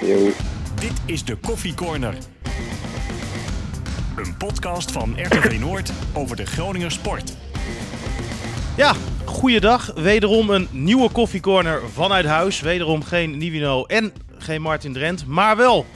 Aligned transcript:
Yo. 0.00 0.16
Dit 0.80 1.02
is 1.06 1.24
de 1.24 1.36
Koffie 1.36 1.74
Corner. 1.74 2.14
Een 4.16 4.36
podcast 4.38 4.92
van 4.92 5.14
RTV 5.16 5.58
Noord 5.66 5.92
over 6.14 6.36
de 6.36 6.46
Groninger 6.46 6.90
sport. 6.90 7.36
Ja, 8.76 8.92
goeiedag. 9.24 9.94
Wederom 9.94 10.50
een 10.50 10.68
nieuwe 10.70 11.10
koffiecorner 11.10 11.80
vanuit 11.90 12.24
huis. 12.24 12.60
Wederom 12.60 13.02
geen 13.02 13.38
Nivino 13.38 13.84
en 13.84 14.12
geen 14.38 14.62
Martin 14.62 14.92
Drent, 14.92 15.26
maar 15.26 15.56
wel 15.56 15.86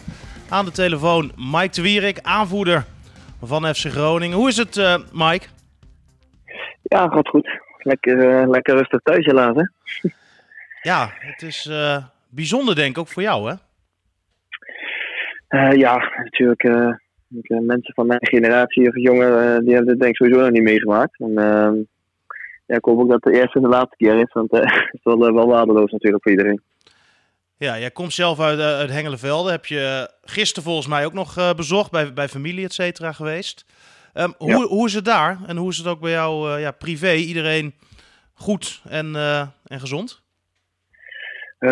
aan 0.48 0.64
de 0.64 0.71
telefoon 0.71 1.32
Mike 1.36 1.75
de 1.75 1.82
Wierik, 1.82 2.18
aanvoerder 2.23 2.84
van 3.43 3.75
FC 3.75 3.86
Groningen. 3.91 4.36
Hoe 4.36 4.48
is 4.48 4.57
het, 4.57 4.77
uh, 4.77 4.96
Mike? 5.12 5.46
Ja, 6.82 7.09
gaat 7.09 7.29
goed. 7.29 7.61
Lekker, 7.79 8.43
uh, 8.43 8.48
lekker 8.48 8.77
rustig 8.77 9.00
thuis 9.00 9.25
helaas, 9.25 9.57
hè? 9.57 9.64
Ja, 10.82 11.11
het 11.18 11.43
is 11.43 11.66
uh, 11.71 11.96
bijzonder 12.29 12.75
denk 12.75 12.91
ik 12.91 12.98
ook 12.98 13.09
voor 13.09 13.23
jou, 13.23 13.50
hè? 13.50 13.55
Ja, 15.72 16.13
natuurlijk. 16.17 16.63
mensen 17.49 17.95
van 17.95 18.07
mijn 18.07 18.26
generatie 18.26 18.89
of 18.89 18.96
jongeren, 18.96 19.64
die 19.64 19.75
hebben 19.75 19.93
dit 19.93 20.00
denk 20.00 20.11
ik 20.11 20.17
sowieso 20.17 20.40
nog 20.40 20.50
niet 20.50 20.62
meegemaakt. 20.62 21.21
En, 21.21 21.39
ehm, 21.39 21.75
ja, 22.67 22.76
ik 22.76 22.85
hoop 22.85 22.99
ook 22.99 23.11
dat 23.11 23.25
het 23.25 23.32
de 23.32 23.40
eerste 23.40 23.57
en 23.57 23.62
de 23.62 23.68
laatste 23.68 23.96
keer 23.96 24.18
is, 24.18 24.32
want 24.32 24.50
het 24.57 24.89
is 24.93 25.00
wel, 25.03 25.18
wel 25.18 25.46
waardeloos 25.46 25.90
natuurlijk 25.90 26.22
voor 26.22 26.32
iedereen. 26.32 26.61
Ja, 27.57 27.79
jij 27.79 27.90
komt 27.90 28.12
zelf 28.12 28.40
uit, 28.40 28.59
uh, 28.59 28.64
uit 28.64 28.90
Hengelenvelde. 28.90 29.50
Heb 29.50 29.67
je 29.67 30.11
gisteren 30.22 30.62
volgens 30.64 30.86
mij 30.86 31.04
ook 31.04 31.12
nog 31.12 31.39
uh, 31.39 31.54
bezocht 31.54 31.90
bij, 31.90 32.12
bij 32.12 32.28
familie, 32.28 32.64
et 32.64 32.73
cetera, 32.73 33.12
geweest. 33.12 33.64
Um, 34.14 34.34
hoe, 34.39 34.50
ja. 34.50 34.56
hoe 34.56 34.86
is 34.86 34.95
het 34.95 35.05
daar? 35.05 35.39
En 35.47 35.56
hoe 35.56 35.70
is 35.70 35.78
het 35.78 35.86
ook 35.86 36.00
bij 36.00 36.11
jou 36.11 36.50
uh, 36.50 36.61
ja, 36.61 36.70
privé? 36.70 37.12
Iedereen 37.12 37.75
goed 38.34 38.83
en, 38.89 39.17
en 39.64 39.81
gezond? 39.81 40.23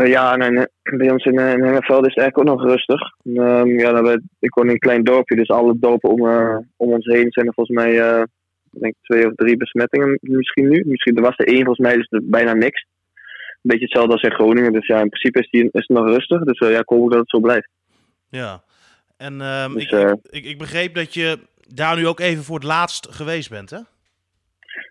Ja, 0.08 0.36
en, 0.36 0.70
bij 0.82 1.10
ons 1.10 1.24
in, 1.24 1.32
in 1.32 1.38
Hengelenvelde 1.38 2.08
is 2.08 2.14
het 2.14 2.22
eigenlijk 2.22 2.38
ook 2.38 2.56
nog 2.56 2.70
rustig. 2.70 3.00
Um, 3.24 3.78
ja, 3.78 4.02
we, 4.02 4.22
ik 4.38 4.54
woon 4.54 4.66
in 4.66 4.72
een 4.72 4.78
klein 4.78 5.04
dorpje, 5.04 5.36
dus 5.36 5.48
alle 5.48 5.74
dorpen 5.78 6.10
om, 6.10 6.20
om 6.76 6.92
ons 6.92 7.06
heen 7.06 7.32
zijn 7.32 7.46
er 7.46 7.54
volgens 7.54 7.76
mij 7.76 8.26
denk 8.80 8.94
twee 9.02 9.26
of 9.26 9.34
drie 9.34 9.56
besmettingen 9.56 10.18
misschien 10.20 10.68
nu. 10.68 10.82
Misschien, 10.86 11.16
er 11.16 11.22
was 11.22 11.36
er 11.36 11.46
één 11.46 11.64
volgens 11.64 11.86
mij, 11.86 11.96
dus 11.96 12.06
er 12.10 12.20
bijna 12.24 12.52
niks 12.52 12.86
een 13.52 13.70
beetje 13.70 13.84
hetzelfde 13.84 14.12
als 14.12 14.22
in 14.22 14.32
Groningen. 14.32 14.72
Dus 14.72 14.86
ja, 14.86 15.00
in 15.00 15.08
principe 15.08 15.38
is, 15.38 15.50
die, 15.50 15.62
is 15.62 15.70
het 15.72 15.88
nog 15.88 16.06
rustig. 16.06 16.42
Dus 16.42 16.58
ja, 16.58 16.78
ik 16.78 16.88
hoop 16.88 17.10
dat 17.10 17.20
het 17.20 17.30
zo 17.30 17.40
blijft. 17.40 17.68
Ja, 18.28 18.62
en 19.16 19.40
um, 19.40 19.74
dus, 19.74 19.90
ik, 19.90 20.18
ik, 20.30 20.44
ik, 20.44 20.58
begreep 20.58 20.94
dat 20.94 21.14
je 21.14 21.38
daar 21.66 21.96
nu 21.96 22.06
ook 22.06 22.20
even 22.20 22.44
voor 22.44 22.54
het 22.54 22.64
laatst 22.64 23.08
geweest 23.10 23.50
bent, 23.50 23.70
hè? 23.70 23.78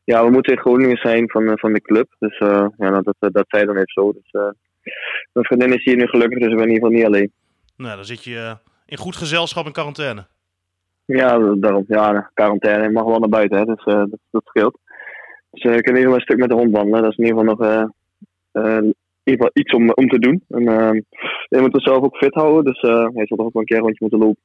Ja, 0.06 0.26
we 0.26 0.32
moeten 0.32 0.54
in 0.54 0.60
Groningen 0.60 0.98
zijn 0.98 1.30
van, 1.30 1.58
van 1.60 1.74
de 1.74 1.82
club. 1.82 2.16
Dus 2.20 2.38
ja, 2.78 3.02
dat, 3.02 3.16
dat 3.20 3.46
zij 3.48 3.66
dan 3.66 3.76
even 3.76 3.92
zo. 3.94 4.14
Dus 4.14 4.54
mijn 5.34 5.46
vriendin 5.46 5.74
is 5.74 5.84
hier 5.84 5.96
nu 5.96 6.08
gelukkig, 6.08 6.40
dus 6.40 6.52
ik 6.52 6.58
ben 6.58 6.68
in 6.68 6.74
ieder 6.74 6.88
geval 6.88 6.98
niet 6.98 7.06
alleen. 7.06 7.32
Nou, 7.78 7.96
dan 7.96 8.06
zit 8.06 8.24
je 8.24 8.58
in 8.86 8.98
goed 8.98 9.16
gezelschap 9.16 9.66
in 9.66 9.72
quarantaine. 9.72 10.26
Ja, 11.06 11.56
daarom. 11.56 11.86
Ja, 11.88 12.32
quarantaine. 12.34 12.84
Je 12.84 12.90
mag 12.90 13.04
wel 13.04 13.20
naar 13.20 13.30
buiten, 13.30 13.58
hè, 13.58 13.66
dus 13.66 13.84
dat, 13.84 14.10
dat 14.32 14.42
scheelt. 14.46 14.78
Dus 15.52 15.64
ik 15.64 15.84
kan 15.84 15.96
in 15.96 16.00
ieder 16.00 16.02
geval 16.02 16.16
een 16.16 16.22
stuk 16.22 16.38
met 16.38 16.50
de 16.50 16.56
hond 16.56 16.72
wandelen. 16.72 17.02
Dat 17.02 17.12
is 17.12 17.18
in 17.18 17.26
ieder 17.26 17.40
geval 17.40 17.56
nog 17.56 17.88
uh, 18.54 18.78
in 18.78 18.96
ieder 19.24 19.46
geval 19.46 19.50
iets 19.54 19.74
om, 19.74 19.92
om 19.92 20.08
te 20.08 20.20
doen. 20.20 20.44
En, 20.50 20.62
uh, 20.62 21.02
je 21.50 21.60
moet 21.60 21.76
er 21.76 21.82
zelf 21.82 22.04
ook 22.04 22.18
fit 22.18 22.34
houden, 22.34 22.74
dus 22.74 22.82
uh, 22.82 23.08
je 23.14 23.26
zal 23.26 23.38
toch 23.38 23.46
ook 23.46 23.54
wel 23.54 23.62
een 23.62 23.66
keer 23.66 23.78
een 23.78 23.84
rondje 23.84 24.00
moeten 24.00 24.20
lopen. 24.20 24.42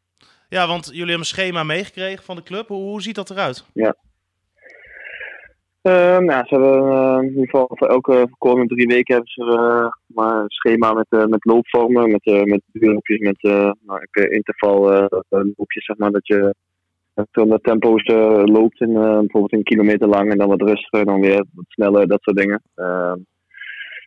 Ja, 0.48 0.66
want 0.66 0.84
jullie 0.84 1.00
hebben 1.00 1.18
een 1.18 1.24
schema 1.24 1.62
meegekregen 1.62 2.24
van 2.24 2.36
de 2.36 2.42
club. 2.42 2.68
Hoe, 2.68 2.82
hoe 2.82 3.02
ziet 3.02 3.14
dat 3.14 3.30
eruit? 3.30 3.64
Ja. 3.72 3.94
Uh, 5.86 6.18
nou, 6.18 6.46
ze 6.46 6.54
hebben 6.54 7.22
in 7.22 7.28
ieder 7.28 7.44
geval 7.44 7.66
voor 7.68 7.88
elke 7.88 8.28
komende 8.38 8.74
drie 8.74 8.86
weken 8.86 9.14
hebben 9.14 9.32
ze 9.32 9.90
maar 10.06 10.36
een 10.36 10.50
schema 10.50 10.92
met, 10.92 11.28
met 11.28 11.44
loopvormen, 11.44 12.10
met, 12.10 12.44
met 12.44 12.62
loopjes, 12.72 13.18
met 13.18 13.42
nou, 13.42 14.00
loopjes, 15.28 15.84
zeg 15.84 15.96
maar, 15.96 16.10
dat 16.10 16.26
je 16.26 16.54
met 17.32 17.62
tempo's 17.62 18.06
loopt, 18.44 18.80
in, 18.80 18.92
bijvoorbeeld 18.92 19.52
een 19.52 19.62
kilometer 19.62 20.08
lang 20.08 20.30
en 20.30 20.38
dan 20.38 20.48
wat 20.48 20.62
rustiger, 20.62 21.04
dan 21.04 21.20
weer 21.20 21.44
wat 21.54 21.64
sneller, 21.68 22.08
dat 22.08 22.22
soort 22.22 22.36
dingen. 22.36 22.62
Ehm, 22.74 23.18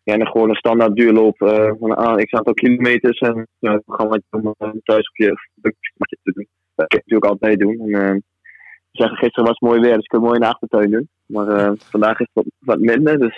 ja, 0.04 0.14
en 0.14 0.28
gewoon 0.28 0.50
een 0.50 0.56
standaard 0.56 0.96
duurloop 0.96 1.42
uh, 1.42 1.72
van 1.80 1.98
een 1.98 2.26
x 2.26 2.34
aantal 2.34 2.54
kilometers. 2.54 3.20
En 3.20 3.48
ja, 3.60 3.74
het 3.74 3.86
programma 3.86 4.20
om 4.30 4.56
uh, 4.60 4.70
thuis 4.84 5.10
op 5.10 5.16
je 5.16 5.36
te 6.22 6.32
doen. 6.32 6.48
Dat 6.76 6.88
kan 6.88 7.00
ik 7.00 7.06
natuurlijk 7.06 7.32
altijd 7.32 7.60
doen. 7.60 7.80
En, 7.80 7.90
uh, 7.90 8.16
zeggen, 8.92 9.18
gisteren 9.18 9.50
was 9.50 9.58
het 9.60 9.70
mooi 9.70 9.80
weer, 9.80 9.94
dus 9.94 10.04
ik 10.04 10.10
kan 10.10 10.22
mooi 10.22 10.34
in 10.34 10.42
de 10.42 10.48
achtertuin 10.48 10.92
doen. 10.92 11.10
Maar 11.30 11.76
vandaag 11.78 12.20
is 12.20 12.30
het 12.32 12.44
wat, 12.46 12.46
wat 12.60 12.80
minder. 12.80 13.20
Dus, 13.20 13.38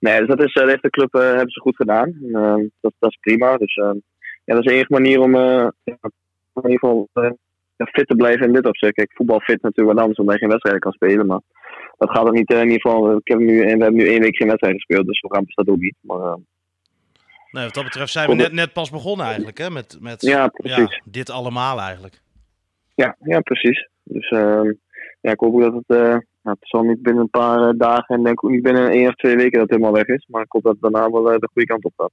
nee, 0.00 0.18
dus 0.18 0.28
dat, 0.28 0.42
is, 0.42 0.52
dat 0.52 0.68
heeft 0.68 0.82
de 0.82 0.90
club 0.90 1.12
hebben 1.12 1.50
ze 1.50 1.60
goed 1.60 1.76
gedaan. 1.76 2.14
Dat, 2.80 2.92
dat 2.98 3.10
is 3.10 3.18
prima. 3.20 3.56
Dus 3.56 3.74
ja, 3.74 4.54
dat 4.54 4.58
is 4.58 4.64
de 4.64 4.72
enige 4.72 4.92
manier 4.92 5.20
om 5.20 5.34
in 5.34 5.72
ieder 6.54 6.78
geval 6.78 7.08
fit 7.76 8.06
te 8.06 8.16
blijven 8.16 8.46
in 8.46 8.52
dit 8.52 8.66
opzicht. 8.66 8.94
Kijk, 8.94 9.12
voetbal 9.14 9.40
fit 9.40 9.62
natuurlijk 9.62 9.96
wel 9.96 10.02
anders 10.02 10.18
omdat 10.18 10.34
je 10.34 10.40
geen 10.40 10.50
wedstrijden 10.50 10.82
kan 10.82 10.92
spelen. 10.92 11.26
Maar 11.26 11.40
dat 11.98 12.10
gaat 12.10 12.26
er 12.26 12.32
niet 12.32 12.50
in 12.50 12.62
ieder 12.62 12.80
geval. 12.80 13.16
Ik 13.16 13.28
heb 13.28 13.38
nu, 13.38 13.58
we 13.58 13.68
hebben 13.68 13.94
nu 13.94 14.08
één 14.08 14.20
week 14.20 14.36
geen 14.36 14.48
wedstrijd 14.48 14.74
gespeeld, 14.74 15.06
dus 15.06 15.20
we 15.20 15.34
gaan 15.34 15.44
dat 15.46 15.68
ook 15.68 15.78
niet. 15.78 15.96
Maar, 16.00 16.18
uh, 16.18 16.34
nee, 17.50 17.64
wat 17.64 17.74
dat 17.74 17.84
betreft 17.84 18.12
zijn 18.12 18.28
we 18.28 18.34
net, 18.34 18.52
net 18.52 18.72
pas 18.72 18.90
begonnen 18.90 19.26
eigenlijk, 19.26 19.58
hè? 19.58 19.70
Met, 19.70 19.98
met 20.00 20.22
ja, 20.22 20.48
precies. 20.48 20.94
Ja, 20.94 21.00
dit 21.04 21.30
allemaal 21.30 21.80
eigenlijk. 21.80 22.22
Ja, 22.94 23.16
ja 23.20 23.40
precies. 23.40 23.88
Dus 24.02 24.30
uh, 24.30 24.72
ja, 25.20 25.30
ik 25.30 25.40
hoop 25.40 25.54
ook 25.54 25.60
dat 25.60 25.82
het, 25.86 25.98
uh, 25.98 26.16
nou, 26.44 26.56
het 26.60 26.68
zal 26.68 26.82
niet 26.82 27.02
binnen 27.02 27.22
een 27.22 27.30
paar 27.30 27.76
dagen 27.76 28.16
en 28.16 28.22
denk 28.22 28.44
ook 28.44 28.50
niet 28.50 28.62
binnen 28.62 28.90
één 28.90 29.08
of 29.08 29.14
twee 29.14 29.36
weken 29.36 29.58
dat 29.58 29.60
het 29.60 29.70
helemaal 29.70 30.02
weg 30.02 30.06
is. 30.06 30.26
Maar 30.28 30.42
ik 30.42 30.52
hoop 30.52 30.62
dat 30.62 30.72
het 30.72 30.92
daarna 30.92 31.10
wel 31.10 31.22
de 31.22 31.48
goede 31.52 31.68
kant 31.68 31.84
op 31.84 31.92
gaat. 31.96 32.12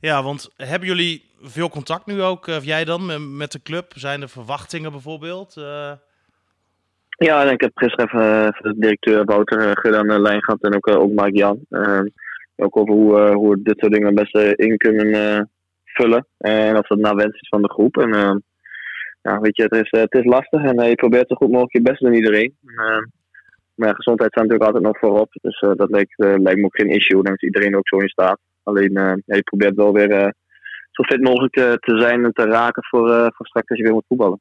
Ja, 0.00 0.22
want 0.22 0.50
hebben 0.56 0.88
jullie 0.88 1.24
veel 1.40 1.68
contact 1.68 2.06
nu 2.06 2.22
ook, 2.22 2.46
of 2.46 2.64
jij 2.64 2.84
dan, 2.84 3.36
met 3.36 3.52
de 3.52 3.62
club? 3.62 3.92
Zijn 3.94 4.22
er 4.22 4.28
verwachtingen 4.28 4.90
bijvoorbeeld? 4.90 5.56
Uh... 5.58 5.92
Ja, 7.08 7.42
ik 7.42 7.60
heb 7.60 7.70
gisteren 7.74 8.06
even, 8.06 8.62
de 8.62 8.74
directeur 8.78 9.24
Wouter 9.24 9.78
Gud 9.78 9.94
aan 9.94 10.06
de 10.06 10.20
lijn 10.20 10.42
gehad 10.42 10.62
en 10.62 10.74
ook, 10.74 10.88
ook 10.88 11.10
Mike 11.10 11.36
Jan. 11.36 11.58
Uh, 11.70 12.00
ook 12.56 12.76
over 12.76 12.94
hoe, 12.94 13.18
uh, 13.18 13.34
hoe 13.34 13.50
we 13.50 13.62
dit 13.62 13.78
soort 13.78 13.92
dingen 13.92 14.14
best 14.14 14.34
in 14.36 14.76
kunnen 14.76 15.50
vullen. 15.84 16.26
En 16.38 16.76
of 16.76 16.86
dat 16.86 16.98
naar 16.98 17.14
wens 17.14 17.40
is 17.40 17.48
van 17.48 17.62
de 17.62 17.72
groep. 17.72 17.96
En 17.96 18.42
ja, 19.22 19.40
weet 19.40 19.56
je, 19.56 19.62
het 19.62 19.72
is, 19.72 20.00
het 20.00 20.14
is 20.14 20.24
lastig 20.24 20.62
en 20.62 20.88
je 20.88 20.94
probeert 20.94 21.28
zo 21.28 21.34
goed 21.34 21.50
mogelijk 21.50 21.72
je 21.72 21.82
best 21.82 22.00
doen 22.00 22.14
iedereen. 22.14 22.56
Maar 23.82 23.90
ja, 23.90 23.96
gezondheid 23.96 24.30
staat 24.30 24.44
natuurlijk 24.44 24.70
altijd 24.70 24.84
nog 24.84 24.98
voorop. 24.98 25.28
Dus 25.32 25.60
dat 25.60 25.90
lijkt, 25.90 26.14
lijkt 26.16 26.58
me 26.58 26.64
ook 26.64 26.76
geen 26.76 26.90
issue. 26.90 27.22
Dan 27.22 27.34
is 27.34 27.42
iedereen 27.42 27.76
ook 27.76 27.88
zo 27.88 27.96
in 27.96 28.08
staat. 28.08 28.38
Alleen 28.62 28.92
ja, 28.92 29.16
je 29.24 29.42
probeert 29.42 29.74
wel 29.74 29.92
weer 29.92 30.34
zo 30.90 31.02
fit 31.02 31.20
mogelijk 31.20 31.54
te 31.54 31.98
zijn 31.98 32.24
en 32.24 32.32
te 32.32 32.44
raken 32.44 32.84
voor, 32.84 33.08
voor 33.08 33.46
straks 33.46 33.68
als 33.68 33.78
je 33.78 33.84
weer 33.84 33.92
moet 33.92 34.04
voetballen. 34.08 34.40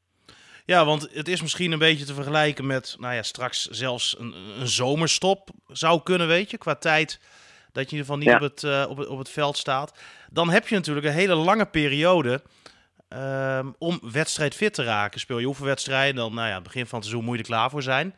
Ja, 0.65 0.85
want 0.85 1.09
het 1.13 1.27
is 1.27 1.41
misschien 1.41 1.71
een 1.71 1.79
beetje 1.79 2.05
te 2.05 2.13
vergelijken 2.13 2.65
met, 2.65 2.95
nou 2.99 3.13
ja, 3.13 3.21
straks 3.21 3.67
zelfs 3.67 4.19
een, 4.19 4.33
een 4.59 4.67
zomerstop 4.67 5.49
zou 5.67 6.03
kunnen, 6.03 6.27
weet 6.27 6.51
je, 6.51 6.57
qua 6.57 6.75
tijd 6.75 7.19
dat 7.71 7.89
je 7.89 7.97
in 7.97 8.03
ieder 8.03 8.13
geval 8.13 8.17
niet 8.17 8.27
ja. 8.27 8.35
op, 8.35 8.41
het, 8.41 8.63
uh, 8.63 8.85
op, 8.89 8.97
het, 8.97 9.07
op 9.07 9.17
het 9.17 9.29
veld 9.29 9.57
staat. 9.57 9.99
Dan 10.29 10.49
heb 10.49 10.67
je 10.67 10.75
natuurlijk 10.75 11.05
een 11.05 11.11
hele 11.13 11.35
lange 11.35 11.65
periode 11.65 12.41
um, 13.09 13.75
om 13.77 13.99
wedstrijd 14.11 14.55
fit 14.55 14.73
te 14.73 14.83
raken. 14.83 15.19
Speel 15.19 15.39
je 15.39 15.45
oefenwedstrijden, 15.45 16.15
dan, 16.15 16.33
nou 16.33 16.47
ja, 16.47 16.61
begin 16.61 16.85
van 16.85 16.99
het 16.99 17.07
seizoen 17.07 17.25
moet 17.25 17.37
je 17.37 17.41
er 17.41 17.49
klaar 17.49 17.69
voor 17.69 17.83
zijn. 17.83 18.15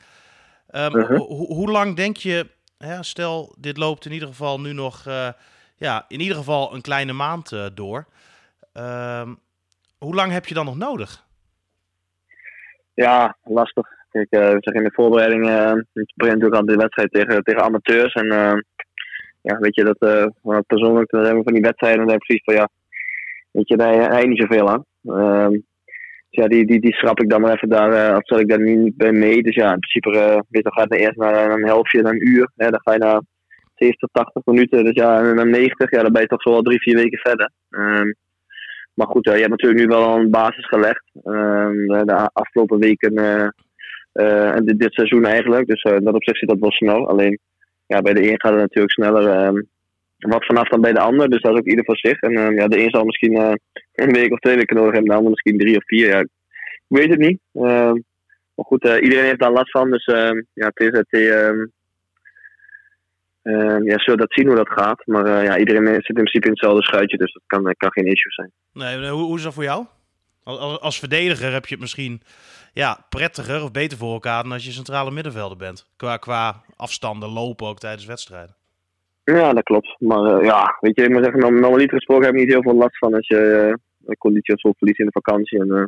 Um, 0.75 0.95
uh 0.95 1.07
-huh. 1.07 1.17
ho 1.17 1.25
hoe 1.45 1.72
lang 1.72 1.95
denk 1.95 2.17
je, 2.17 2.47
hè, 2.78 3.03
stel 3.03 3.56
dit 3.59 3.78
loopt 3.78 4.06
in 4.06 4.11
ieder 4.11 4.28
geval 4.28 4.59
nu 4.59 4.73
nog, 4.73 5.06
uh, 5.07 5.29
ja, 5.75 6.06
in 6.07 6.19
ieder 6.19 6.38
geval 6.38 6.73
een 6.73 6.81
kleine 6.81 7.13
maand 7.13 7.51
uh, 7.51 7.66
door. 7.73 8.06
Um, 8.73 9.39
hoe 9.97 10.16
lang 10.16 10.31
heb 10.31 10.45
je 10.45 10.53
dan 10.53 10.66
nog 10.66 10.78
nodig? 10.78 11.25
Ja, 12.94 13.38
lastig. 13.44 13.88
Kijk, 14.12 14.28
uh, 14.29 14.41
zeg 14.59 14.73
in 14.73 14.83
de 14.83 14.91
voorbereiding 14.94 15.44
ik 15.94 16.13
begin 16.16 16.33
natuurlijk 16.33 16.56
altijd 16.56 16.67
de 16.67 16.83
wedstrijd 16.83 17.12
tegen, 17.12 17.44
tegen 17.44 17.63
amateurs. 17.63 18.13
En 18.13 18.28
ja, 19.41 19.57
weet 19.59 19.75
je, 19.75 19.83
dat 19.83 19.97
persoonlijk 20.67 21.09
dan 21.09 21.19
hebben 21.19 21.38
we 21.38 21.44
van 21.44 21.53
die 21.53 21.62
wedstrijden, 21.62 22.00
dan 22.00 22.09
heb 22.09 22.22
ik 22.22 22.25
precies 22.25 22.44
van 22.44 22.53
ja, 22.53 22.69
weet 23.51 23.67
je, 23.67 23.78
daar 23.78 24.12
heb 24.12 24.21
je 24.21 24.27
niet 24.27 24.42
zoveel 24.42 24.69
aan. 24.69 24.86
Dus 25.01 25.62
ja, 26.35 26.47
die, 26.47 26.65
die, 26.65 26.80
die 26.80 26.94
schrap 26.94 27.19
ik 27.19 27.30
dan 27.30 27.41
maar 27.41 27.53
even 27.53 27.69
daar, 27.69 28.15
of 28.15 28.25
zet 28.25 28.39
ik 28.39 28.50
daar 28.50 28.62
niet 28.62 28.97
bij 28.97 29.12
mee. 29.12 29.44
Dus 29.44 29.56
ja, 29.56 29.74
in 29.74 29.80
principe, 29.80 30.09
weet 30.09 30.45
je, 30.50 30.62
dan 30.62 30.74
gaat 30.74 30.89
het 30.89 31.00
eerst 31.00 31.18
naar 31.18 31.51
een 31.51 31.65
helftje, 31.65 32.01
naar 32.01 32.12
een 32.12 32.27
uur. 32.27 32.51
Hè, 32.56 32.69
dan 32.69 32.81
ga 32.83 32.91
je 32.94 33.00
naar 33.00 33.21
70, 33.75 34.09
80 34.12 34.45
minuten. 34.45 34.83
Dus 34.83 34.94
ja, 34.94 35.19
en 35.19 35.35
dan 35.35 35.50
90, 35.50 35.91
ja, 35.91 36.01
dan 36.01 36.12
ben 36.12 36.21
je 36.21 36.27
toch 36.27 36.41
zo 36.41 36.50
al 36.50 36.62
drie, 36.62 36.81
vier 36.81 36.95
weken 36.95 37.19
verder. 37.19 37.51
Ehm, 37.69 38.12
maar 38.94 39.07
goed, 39.07 39.27
uh, 39.27 39.33
je 39.33 39.39
hebt 39.39 39.51
natuurlijk 39.51 39.81
nu 39.81 39.88
wel 39.88 40.18
een 40.18 40.30
basis 40.30 40.68
gelegd. 40.68 41.03
Uh, 41.13 42.01
de 42.03 42.30
afgelopen 42.33 42.80
weken 42.80 43.19
uh, 43.19 44.56
en 44.56 44.65
dit, 44.65 44.80
dit, 44.80 44.94
seizoen 44.94 45.25
eigenlijk. 45.25 45.68
Dus 45.68 45.81
dat 45.81 46.13
op 46.13 46.24
zich 46.24 46.38
zit 46.38 46.50
dat 46.50 46.59
wel 46.59 46.71
snel. 46.71 47.07
Alleen 47.09 47.39
ja, 47.85 48.01
bij 48.01 48.13
de 48.13 48.30
een 48.30 48.41
gaat 48.41 48.51
het 48.51 48.62
natuurlijk 48.62 48.94
sneller 48.94 49.27
ehm, 49.27 49.62
wat 50.31 50.45
vanaf 50.45 50.67
dan 50.67 50.81
bij 50.81 50.93
de 50.93 50.99
ander. 50.99 51.29
Dus 51.29 51.41
dat 51.41 51.53
is 51.53 51.59
ook 51.59 51.67
ieder 51.67 51.85
voor 51.85 51.97
zich. 51.97 52.19
En 52.19 52.55
ja, 52.55 52.67
de 52.67 52.83
een 52.83 52.89
zal 52.89 53.03
misschien 53.03 53.35
een 53.93 54.11
week 54.11 54.31
of 54.31 54.39
twee 54.39 54.55
weken 54.55 54.75
nodig 54.75 54.91
hebben. 54.91 55.09
De 55.09 55.15
ander 55.15 55.31
misschien 55.31 55.57
drie 55.57 55.77
of 55.77 55.83
vier. 55.85 56.07
Ja, 56.07 56.19
ik 56.19 56.29
weet 56.87 57.09
het 57.09 57.19
niet. 57.19 57.39
Ehm, 57.53 57.93
maar 58.55 58.65
goed, 58.65 58.83
iedereen 58.83 59.25
heeft 59.25 59.39
daar 59.39 59.51
last 59.51 59.71
van. 59.71 59.91
Dus 59.91 60.05
ja, 60.53 60.69
TZT 60.69 61.17
Ehm, 63.43 63.83
ja, 63.83 63.99
zullen 63.99 64.19
dat 64.19 64.33
zien 64.33 64.47
hoe 64.47 64.55
dat 64.55 64.69
gaat. 64.69 65.05
Maar 65.05 65.25
eh, 65.25 65.43
ja, 65.43 65.57
iedereen 65.57 65.85
zit 65.85 66.07
in 66.07 66.13
principe 66.13 66.45
in 66.45 66.51
hetzelfde 66.51 66.83
schuitje, 66.83 67.17
dus 67.17 67.33
dat 67.33 67.43
kan, 67.45 67.75
kan 67.77 67.91
geen 67.91 68.05
issue 68.05 68.31
zijn. 68.31 68.51
Nee, 68.73 69.09
hoe, 69.09 69.23
hoe 69.23 69.37
is 69.37 69.43
dat 69.43 69.53
voor 69.53 69.63
jou? 69.63 69.85
Als, 70.43 70.79
als 70.79 70.99
verdediger 70.99 71.51
heb 71.51 71.65
je 71.65 71.71
het 71.71 71.81
misschien 71.81 72.21
ja, 72.73 73.05
prettiger 73.09 73.63
of 73.63 73.71
beter 73.71 73.97
voor 73.97 74.13
elkaar 74.13 74.43
dan 74.43 74.51
als 74.51 74.65
je 74.65 74.71
centrale 74.71 75.11
middenvelder 75.11 75.57
bent. 75.57 75.89
Qua, 75.95 76.17
qua 76.17 76.61
afstanden 76.75 77.29
lopen 77.29 77.67
ook 77.67 77.79
tijdens 77.79 78.05
wedstrijden. 78.05 78.55
Ja, 79.23 79.53
dat 79.53 79.63
klopt. 79.63 79.95
Maar 79.99 80.23
eh, 80.23 80.45
ja, 80.45 80.77
weet 80.79 80.95
je, 80.95 81.03
ik 81.03 81.09
moet 81.09 81.23
zeggen, 81.23 81.41
normaliter 81.41 81.97
gesproken 81.97 82.25
heb 82.25 82.33
ik 82.33 82.39
niet 82.39 82.51
heel 82.51 82.61
veel 82.61 82.75
last 82.75 82.97
van 82.97 83.13
als 83.13 83.27
je 83.27 83.75
uh, 84.05 84.15
conditie 84.17 84.53
of 84.53 84.59
zo 84.59 84.71
verliest 84.77 84.99
in 84.99 85.05
de 85.05 85.11
vakantie. 85.11 85.59
En, 85.59 85.67
uh, 85.67 85.83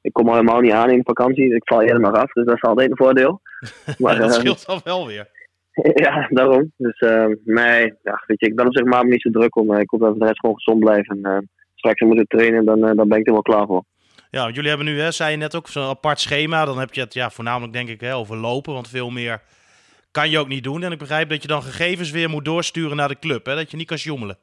ik 0.00 0.12
kom 0.12 0.30
helemaal 0.30 0.60
niet 0.60 0.72
aan 0.72 0.90
in 0.90 0.96
de 0.96 1.04
vakantie, 1.04 1.54
ik 1.54 1.68
val 1.68 1.78
helemaal 1.78 2.14
af, 2.14 2.32
dus 2.32 2.44
dat 2.44 2.54
is 2.54 2.62
altijd 2.62 2.90
een 2.90 2.96
voordeel. 2.96 3.40
Maar, 3.98 4.18
dat 4.18 4.34
scheelt 4.34 4.66
dan 4.66 4.80
wel 4.84 5.06
weer. 5.06 5.28
ja, 6.04 6.26
daarom. 6.30 6.72
Dus 6.76 6.98
nee, 7.44 7.94
ja, 8.02 8.22
weet 8.26 8.40
je, 8.40 8.46
ik 8.46 8.56
ben 8.56 8.66
op 8.66 8.76
zich 8.76 8.86
maar 8.86 9.06
niet 9.06 9.20
zo 9.20 9.30
druk 9.30 9.56
om. 9.56 9.74
ik 9.74 9.90
hoop 9.90 10.00
dat 10.00 10.18
de 10.18 10.24
rest 10.24 10.38
gewoon 10.38 10.54
gezond 10.54 10.78
blijven. 10.80 11.22
En 11.22 11.50
straks 11.74 12.00
moeten 12.00 12.26
trainen, 12.26 12.64
dan, 12.64 12.80
dan 12.80 13.08
ben 13.08 13.18
ik 13.18 13.26
er 13.26 13.32
wel 13.32 13.42
klaar 13.42 13.66
voor. 13.66 13.84
Ja, 14.30 14.42
want 14.42 14.54
jullie 14.54 14.68
hebben 14.68 14.86
nu, 14.86 15.00
hè, 15.00 15.10
zei 15.10 15.30
je 15.30 15.36
net 15.36 15.56
ook, 15.56 15.68
zo'n 15.68 15.88
apart 15.88 16.20
schema. 16.20 16.64
Dan 16.64 16.78
heb 16.78 16.94
je 16.94 17.00
het 17.00 17.14
ja, 17.14 17.30
voornamelijk 17.30 17.72
denk 17.72 17.88
ik 17.88 18.00
hè, 18.00 18.14
over 18.14 18.36
lopen, 18.36 18.72
want 18.72 18.88
veel 18.88 19.10
meer 19.10 19.42
kan 20.10 20.30
je 20.30 20.38
ook 20.38 20.48
niet 20.48 20.64
doen. 20.64 20.82
En 20.82 20.92
ik 20.92 20.98
begrijp 20.98 21.28
dat 21.28 21.42
je 21.42 21.48
dan 21.48 21.62
gegevens 21.62 22.10
weer 22.10 22.30
moet 22.30 22.44
doorsturen 22.44 22.96
naar 22.96 23.08
de 23.08 23.18
club, 23.18 23.46
hè? 23.46 23.54
dat 23.54 23.70
je 23.70 23.76
niet 23.76 23.86
kan 23.86 23.96
jommelen. 23.96 24.38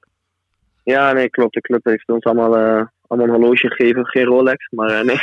Ja, 0.84 1.14
nee, 1.14 1.30
klopt. 1.30 1.54
De 1.54 1.62
club 1.62 1.86
heeft 1.86 2.10
ons 2.10 2.24
allemaal, 2.24 2.58
uh, 2.58 2.86
allemaal 3.08 3.28
een 3.28 3.42
horloge 3.42 3.68
gegeven, 3.68 4.06
geen 4.06 4.26
Rolex, 4.26 4.68
maar 4.70 4.92
uh, 4.92 5.02
nee. 5.02 5.20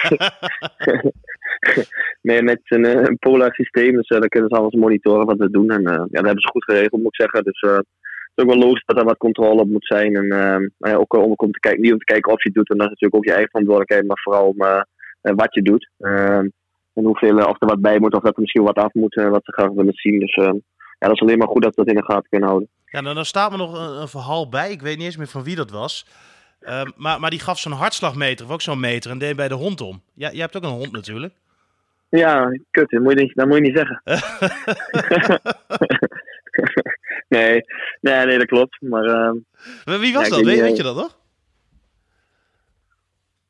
nee, 2.29 2.43
met 2.43 2.61
een, 2.64 2.85
een 2.85 3.19
Polar 3.19 3.55
systeem, 3.55 3.93
dus 3.93 4.11
uh, 4.11 4.20
dan 4.20 4.29
kunnen 4.29 4.50
ze 4.50 4.56
alles 4.56 4.75
monitoren 4.75 5.26
wat 5.26 5.38
we 5.38 5.50
doen. 5.50 5.70
En 5.70 5.82
ja, 5.82 5.96
dat 5.96 6.25
hebben 6.25 6.41
ze 6.41 6.49
goed 6.49 6.64
geregeld, 6.64 7.02
moet 7.02 7.19
ik 7.19 7.20
zeggen. 7.20 7.44
Dus 7.44 7.61
het 7.61 7.87
is 8.35 8.44
ook 8.44 8.50
wel 8.50 8.67
logisch 8.67 8.85
dat 8.85 8.99
er 8.99 9.05
wat 9.05 9.17
controle 9.17 9.61
op 9.61 9.69
moet 9.69 9.87
zijn. 9.87 10.17
En 10.17 10.70
uh, 10.79 10.99
ook 10.99 11.14
om, 11.14 11.32
om 11.37 11.52
te 11.52 11.61
kijken, 11.61 11.82
niet 11.82 11.93
om 11.93 11.99
te 11.99 12.12
kijken 12.12 12.32
of 12.32 12.43
je 12.43 12.49
het 12.49 12.56
doet, 12.56 12.70
en 12.70 12.76
dat 12.79 12.87
is 12.87 12.93
natuurlijk 12.93 13.17
ook 13.17 13.25
je 13.25 13.32
eigen 13.32 13.50
verantwoordelijkheid, 13.50 14.06
maar 14.06 14.23
vooral 14.23 14.49
om 14.49 15.37
wat 15.37 15.55
je 15.55 15.62
doet. 15.62 15.91
Ehm, 15.99 16.49
en 16.94 17.05
hoeveel, 17.05 17.37
of 17.37 17.61
er 17.61 17.67
wat 17.67 17.81
bij 17.81 17.99
moet, 17.99 18.14
of 18.14 18.23
dat 18.23 18.35
er 18.35 18.41
misschien 18.41 18.62
wat 18.62 18.76
af 18.76 18.93
moet, 18.93 19.14
wat 19.14 19.44
ze 19.44 19.52
graag 19.52 19.70
willen 19.70 19.94
zien. 19.94 20.19
Dus 20.19 20.35
ja, 20.35 20.52
dat 20.99 21.12
is 21.12 21.20
alleen 21.20 21.38
maar 21.38 21.49
goed 21.49 21.62
dat 21.62 21.75
we 21.75 21.85
dat 21.85 21.94
in 21.94 22.00
de 22.00 22.05
gaten 22.05 22.29
kunnen 22.29 22.49
houden. 22.49 22.69
Ja, 22.85 23.02
dan, 23.02 23.14
dan 23.14 23.25
staat 23.25 23.50
me 23.50 23.56
nog 23.56 23.73
een, 23.79 24.00
een, 24.00 24.08
verhaal 24.08 24.49
bij. 24.49 24.70
Ik 24.70 24.82
weet 24.82 24.96
niet 24.96 25.06
eens 25.06 25.17
meer 25.17 25.26
van 25.26 25.43
wie 25.43 25.56
dat 25.56 25.70
was. 25.70 26.06
Um, 26.69 26.93
maar, 26.96 27.20
maar 27.20 27.31
die 27.31 27.41
gaf 27.41 27.58
zo'n 27.58 27.73
hartslagmeter, 27.73 28.46
of 28.46 28.52
ook 28.52 28.61
zo'n 28.61 28.81
meter, 28.81 29.11
en 29.11 29.19
deed 29.19 29.37
bij 29.37 29.49
de 29.49 29.55
hond 29.55 29.81
om. 29.81 30.02
Ja, 30.14 30.31
jij 30.31 30.41
hebt 30.41 30.56
ook 30.56 30.62
een 30.62 30.69
hond 30.69 30.93
natuurlijk. 30.93 31.35
Ja, 32.08 32.58
kut, 32.70 32.91
dat 32.91 33.02
moet 33.02 33.20
je, 33.20 33.32
dat 33.35 33.46
moet 33.46 33.56
je 33.56 33.62
niet 33.62 33.76
zeggen. 33.76 34.02
nee, 37.37 37.64
nee, 38.00 38.26
nee, 38.26 38.38
dat 38.38 38.46
klopt. 38.46 38.81
Maar, 38.81 39.05
uh, 39.05 39.31
Wie 40.00 40.14
was 40.14 40.29
ja, 40.29 40.37
dat? 40.37 40.44
Weet, 40.44 40.61
weet, 40.61 40.76
je 40.76 40.82
dat 40.82 40.96
nog? 40.96 41.19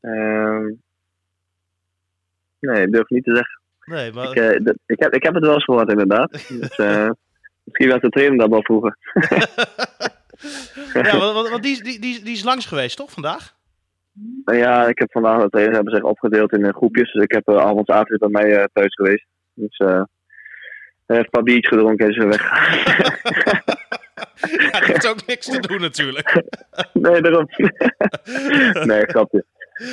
Uh, 0.01 0.73
nee, 2.65 2.83
ik 2.83 2.93
durf 2.93 3.09
niet 3.09 3.25
te 3.25 3.35
zeggen. 3.35 3.61
Nee, 3.85 4.13
maar... 4.13 4.29
ik, 4.29 4.37
uh, 4.37 4.65
dat, 4.65 4.77
ik, 4.87 5.01
heb, 5.01 5.15
ik 5.15 5.23
heb 5.23 5.35
het 5.35 5.45
wel 5.45 5.55
eens 5.55 5.65
gehoord, 5.65 5.91
inderdaad. 5.91 6.31
dus, 6.61 6.79
uh, 6.79 7.11
misschien 7.65 7.89
was 7.89 8.01
de 8.01 8.09
trainer 8.09 8.39
dat 8.39 8.51
wel 8.51 8.63
vroeger. 8.63 8.97
ja, 10.93 11.19
want, 11.33 11.49
want 11.49 11.63
die, 11.63 11.83
die, 11.83 12.01
die, 12.01 12.23
die 12.23 12.35
is 12.35 12.45
langs 12.45 12.67
geweest, 12.67 12.97
toch, 12.97 13.11
vandaag? 13.11 13.55
Ja, 14.45 14.89
ik 14.89 14.99
heb 14.99 15.13
vandaag 15.13 15.43
de 15.43 15.49
trainer 15.49 15.75
hebben 15.75 15.95
zich 15.95 16.03
opgedeeld 16.03 16.53
in 16.53 16.75
groepjes. 16.75 17.13
Dus 17.13 17.23
ik 17.23 17.33
heb 17.33 17.49
uh, 17.49 17.57
avonds 17.57 17.91
avond 17.91 18.19
bij 18.19 18.29
mij 18.29 18.59
uh, 18.59 18.65
thuis 18.73 18.95
geweest. 18.95 19.27
Dus 19.55 19.79
uh, 19.79 20.03
hij 21.07 21.17
heeft 21.17 21.25
een 21.25 21.31
paar 21.31 21.43
biertjes 21.43 21.69
gedronken 21.69 22.05
en 22.05 22.11
is 22.11 22.17
weer 22.17 22.29
weg. 22.29 22.43
ja, 24.71 24.71
dat 24.71 24.85
heeft 24.85 25.09
ook 25.09 25.27
niks 25.27 25.47
te 25.47 25.61
doen 25.61 25.81
natuurlijk. 25.81 26.43
nee, 26.93 27.21
daarom. 27.21 27.49
nee, 28.91 29.07
grapje. 29.07 29.45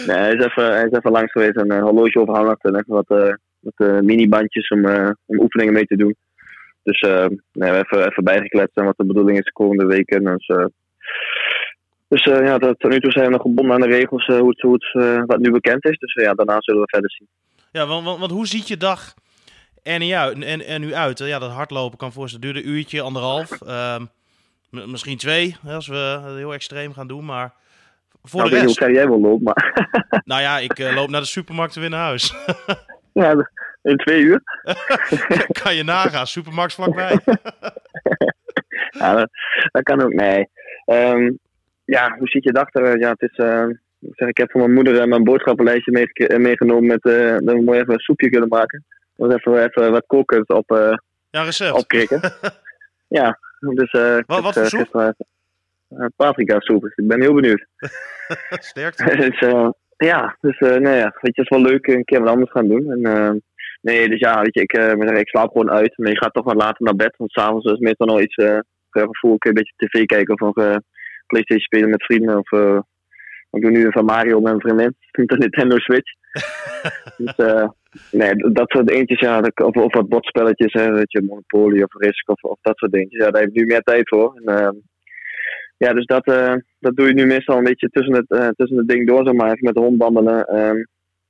Nee, 0.07 0.17
hij 0.17 0.33
is 0.33 0.45
even, 0.45 0.71
hij 0.71 0.85
is 0.85 0.97
even 0.97 1.11
langs 1.11 1.31
geweest 1.31 1.55
en 1.55 1.71
een 1.71 1.81
horloge 1.81 2.19
overhandigd 2.19 2.63
en 2.63 2.75
even 2.75 2.93
wat, 2.93 3.09
uh, 3.09 3.33
wat 3.59 4.03
mini-bandjes 4.03 4.69
om, 4.69 4.85
om 5.25 5.39
oefeningen 5.39 5.73
mee 5.73 5.85
te 5.85 5.95
doen. 5.95 6.15
Dus 6.83 7.01
uh, 7.01 7.25
nee, 7.53 7.71
even, 7.71 8.09
even 8.09 8.23
bijgekletst 8.23 8.77
en 8.77 8.85
wat 8.85 8.97
de 8.97 9.05
bedoeling 9.05 9.37
is 9.37 9.45
de 9.45 9.51
komende 9.51 9.85
weken. 9.85 10.23
Dus, 10.23 10.47
uh, 10.47 10.65
dus 12.07 12.25
uh, 12.25 12.45
ja, 12.45 12.57
tot 12.57 12.89
nu 12.89 12.99
toe 12.99 13.11
zijn 13.11 13.25
we 13.25 13.31
nog 13.31 13.41
gebonden 13.41 13.73
aan 13.73 13.81
de 13.81 13.95
regels 13.97 14.25
hoe 14.25 14.49
het, 14.49 14.61
hoe 14.61 14.73
het, 14.73 15.25
wat 15.27 15.39
nu 15.39 15.51
bekend 15.51 15.85
is. 15.85 15.97
Dus 15.97 16.13
ja, 16.13 16.33
daarna 16.33 16.55
zullen 16.59 16.81
we 16.81 16.89
verder 16.89 17.11
zien. 17.11 17.27
Ja, 17.71 17.87
want, 17.87 18.05
want, 18.05 18.19
want 18.19 18.31
hoe 18.31 18.47
ziet 18.47 18.67
je 18.67 18.77
dag 18.77 19.13
er, 19.83 19.99
niet 19.99 20.13
uit, 20.13 20.43
en, 20.43 20.65
en 20.65 20.81
nu 20.81 20.93
uit? 20.93 21.19
Ja, 21.19 21.39
dat 21.39 21.51
hardlopen 21.51 21.97
kan 21.97 22.11
voor 22.11 22.31
duurde 22.39 22.59
een 22.59 22.69
uurtje, 22.69 23.01
anderhalf. 23.01 23.61
Ehm, 23.61 24.05
misschien 24.69 25.17
twee, 25.17 25.55
als 25.65 25.87
we 25.87 26.33
heel 26.37 26.53
extreem 26.53 26.93
gaan 26.93 27.07
doen. 27.07 27.25
Maar 27.25 27.53
voor 28.21 28.39
nou, 28.39 28.51
de 28.51 28.59
rest... 28.59 28.79
Hoe 28.79 28.91
jij 28.91 29.07
wel 29.07 29.19
loopt, 29.19 29.43
maar... 29.43 29.89
nou 30.25 30.41
ja, 30.41 30.57
ik 30.57 30.79
loop 30.79 31.09
naar 31.09 31.21
de 31.21 31.27
supermarkt 31.27 31.75
en 31.75 31.81
weer 31.81 31.89
naar 31.89 32.05
huis. 32.05 32.33
ja, 33.13 33.49
in 33.81 33.97
twee 33.97 34.21
uur. 34.21 34.41
kan 35.63 35.75
je 35.75 35.83
nagaan, 35.83 36.27
supermarkt 36.27 36.73
vlakbij. 36.73 37.19
ja, 38.89 39.13
dat, 39.13 39.29
dat, 39.71 39.83
kan 39.83 40.01
ook, 40.01 40.13
nee. 40.13 40.49
Um, 40.85 41.39
ja, 41.85 42.15
hoe 42.17 42.27
ziet 42.27 42.43
je 42.43 42.51
dag 42.51 42.73
er? 42.73 42.99
Ja, 42.99 43.09
het 43.09 43.21
is, 43.21 43.37
uh, 43.37 43.65
ik, 43.99 44.15
zeg, 44.15 44.27
ik 44.27 44.37
heb 44.37 44.51
van 44.51 44.61
mijn 44.61 44.73
moeder 44.73 45.07
mijn 45.07 45.23
boodschappenlijstje 45.23 45.91
mee, 45.91 46.39
meegenomen 46.39 46.85
met 46.85 47.01
dat 47.43 47.55
we 47.55 47.61
mooi 47.63 47.79
even 47.79 47.93
een 47.93 47.99
soepje 47.99 48.29
kunnen 48.29 48.49
maken. 48.49 48.85
Dus 49.15 49.33
even, 49.33 49.63
even 49.63 49.91
wat 49.91 50.03
kookkunst 50.07 50.49
op, 50.49 50.97
ja, 51.29 51.43
recept. 51.43 51.73
opkrikken. 51.73 52.21
ja, 53.07 53.39
dus 53.59 53.91
wat, 54.25 54.41
wat 54.41 54.53
voor 54.53 54.65
soep? 54.65 55.13
Paprika 56.15 56.59
soep. 56.59 56.81
Dus 56.81 56.95
ik 56.95 57.07
ben 57.07 57.21
heel 57.21 57.33
benieuwd. 57.33 57.65
Sterkte. 58.71 59.15
dus, 59.25 59.39
ja, 59.97 60.37
dus 60.39 60.59
nou 60.59 60.89
ja, 60.89 61.17
weet 61.21 61.35
je, 61.35 61.41
het 61.41 61.49
is 61.49 61.49
wel 61.49 61.61
leuk 61.61 61.87
een 61.87 62.03
keer 62.03 62.19
wat 62.19 62.29
anders 62.29 62.51
gaan 62.51 62.67
doen. 62.67 62.91
En, 62.91 63.41
Nee, 63.81 64.09
dus 64.09 64.19
ja, 64.19 64.41
weet 64.41 64.53
je, 64.53 64.61
ik, 64.61 64.77
uh, 64.77 65.19
ik 65.19 65.27
slaap 65.27 65.51
gewoon 65.51 65.71
uit. 65.71 65.97
Maar 65.97 66.09
je 66.09 66.17
gaat 66.17 66.33
toch 66.33 66.45
wat 66.45 66.55
later 66.55 66.85
naar 66.85 66.95
bed. 66.95 67.13
Want 67.17 67.31
s'avonds 67.31 67.71
is 67.71 67.79
meestal 67.79 68.07
nog 68.07 68.21
iets. 68.21 68.37
Uh, 68.37 68.59
ik 68.91 69.45
een 69.45 69.53
beetje 69.53 69.73
tv 69.75 70.05
kijken 70.05 70.33
of 70.33 70.39
nog 70.39 70.57
uh, 70.57 70.75
PlayStation 71.27 71.59
spelen 71.59 71.89
met 71.89 72.03
vrienden. 72.03 72.37
Of 72.37 72.51
uh, 72.51 72.79
ik 73.51 73.61
doe 73.61 73.71
nu 73.71 73.91
van 73.91 74.05
Mario 74.05 74.39
met 74.39 74.43
mijn 74.43 74.59
vriendin. 74.59 74.95
Met 75.11 75.27
de 75.27 75.37
Nintendo 75.37 75.77
Switch. 75.77 76.11
dus 77.17 77.37
uh, 77.37 77.69
nee, 78.11 78.35
dat 78.35 78.69
soort 78.69 78.87
dingetjes. 78.87 79.19
Ja, 79.19 79.39
of, 79.39 79.75
of 79.75 79.93
wat 79.93 80.09
botspelletjes. 80.09 80.73
Hè, 80.73 80.91
weet 80.91 81.11
je, 81.11 81.21
Monopoly 81.21 81.81
of 81.81 81.93
Risk 81.93 82.29
of, 82.29 82.41
of 82.41 82.57
dat 82.61 82.77
soort 82.77 82.91
dingetjes. 82.91 83.25
Ja, 83.25 83.31
daar 83.31 83.41
heb 83.41 83.49
ik 83.49 83.55
nu 83.55 83.65
meer 83.65 83.81
tijd 83.81 84.09
voor. 84.09 84.41
En, 84.43 84.90
ja, 85.81 85.93
dus 85.93 86.05
dat, 86.05 86.25
dat 86.79 86.95
doe 86.95 87.07
je 87.07 87.13
nu 87.13 87.25
meestal 87.25 87.57
een 87.57 87.63
beetje 87.63 87.89
tussen 87.89 88.15
het, 88.15 88.55
tussen 88.57 88.77
het 88.77 88.87
ding 88.87 89.07
door. 89.07 89.25
Zeg 89.25 89.33
maar, 89.33 89.47
even 89.47 89.65
met 89.65 89.73
de 89.73 89.81
hond 89.81 89.97
wandelen 89.97 90.45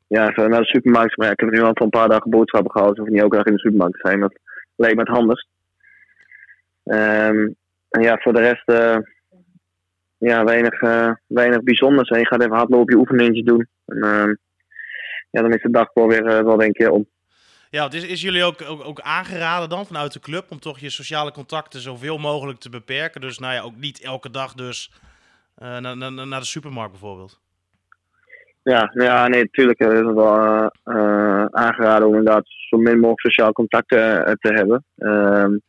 ja, 0.07 0.29
even 0.29 0.49
naar 0.49 0.59
de 0.59 0.65
supermarkt. 0.65 1.17
Maar 1.17 1.25
ja, 1.27 1.33
ik 1.33 1.39
heb 1.39 1.49
nu 1.49 1.61
al 1.61 1.71
voor 1.73 1.85
een 1.85 1.89
paar 1.89 2.09
dagen 2.09 2.29
boodschappen 2.29 2.71
gehaald. 2.71 2.95
Dus 2.95 3.07
niet 3.07 3.21
elke 3.21 3.35
dag 3.35 3.45
in 3.45 3.53
de 3.53 3.59
supermarkt 3.59 3.99
zijn. 3.99 4.19
Dat 4.19 4.39
lijkt 4.75 4.95
me 4.95 5.01
het 5.01 5.11
handigst. 5.11 5.47
Um, 6.83 7.55
en 7.89 8.01
ja, 8.01 8.17
voor 8.17 8.33
de 8.33 8.39
rest, 8.39 8.69
uh, 8.69 8.97
ja, 10.17 10.43
weinig, 10.43 10.79
weinig 11.27 11.63
bijzonders. 11.63 12.09
En 12.09 12.19
je 12.19 12.25
gaat 12.25 12.41
even 12.41 12.55
hardlopen, 12.55 12.93
je 12.93 13.01
oefeningen 13.01 13.45
doen. 13.45 13.67
En 13.85 13.97
uh, 13.97 14.33
ja, 15.29 15.41
dan 15.41 15.53
is 15.53 15.61
de 15.61 15.71
dag 15.71 15.93
wel 15.93 16.07
weer 16.07 16.23
wel 16.23 16.63
een 16.63 16.71
keer 16.71 16.91
om. 16.91 17.07
Ja, 17.71 17.83
het 17.83 17.93
is, 17.93 18.21
jullie 18.21 18.43
ook, 18.43 18.61
ook, 18.67 18.85
ook, 18.85 18.99
aangeraden 18.99 19.69
dan 19.69 19.85
vanuit 19.85 20.13
de 20.13 20.19
club 20.19 20.51
om 20.51 20.59
toch 20.59 20.79
je 20.79 20.89
sociale 20.89 21.31
contacten 21.31 21.79
zoveel 21.79 22.17
mogelijk 22.17 22.59
te 22.59 22.69
beperken? 22.69 23.21
Dus 23.21 23.39
nou 23.39 23.53
ja, 23.53 23.61
ook 23.61 23.75
niet 23.75 24.01
elke 24.01 24.29
dag 24.29 24.53
dus 24.53 24.91
naar, 25.55 25.97
naar, 25.97 26.11
naar 26.11 26.39
de 26.39 26.45
supermarkt 26.45 26.91
bijvoorbeeld. 26.91 27.39
Ja, 28.63 28.91
ja, 28.93 29.27
nee, 29.27 29.41
natuurlijk 29.41 29.79
is 29.79 29.87
het 29.87 30.13
wel 30.13 30.71
uh, 30.85 31.45
aangeraden 31.45 32.07
om 32.07 32.15
inderdaad 32.15 32.43
zo 32.45 32.77
min 32.77 32.95
mogelijk 32.95 33.19
sociaal 33.19 33.51
contact 33.51 33.87
te 33.87 34.37
hebben. 34.39 34.85
Uh, 34.97 35.59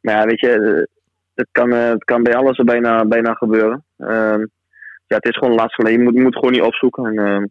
maar 0.00 0.14
ja, 0.14 0.24
weet 0.24 0.40
je, 0.40 0.88
het 1.34 1.48
kan, 1.52 1.70
het 1.70 2.04
kan 2.04 2.22
bij 2.22 2.34
alles 2.34 2.56
bijna, 2.56 3.04
bijna 3.04 3.32
gebeuren. 3.34 3.84
Ehm, 3.96 4.40
ja, 5.06 5.16
het 5.16 5.28
is 5.28 5.36
gewoon 5.36 5.54
lastig. 5.54 5.90
Je 5.90 5.98
moet, 5.98 6.14
moet 6.14 6.34
gewoon 6.34 6.52
niet 6.52 6.62
opzoeken. 6.62 7.04
En, 7.04 7.18
ehm, 7.18 7.44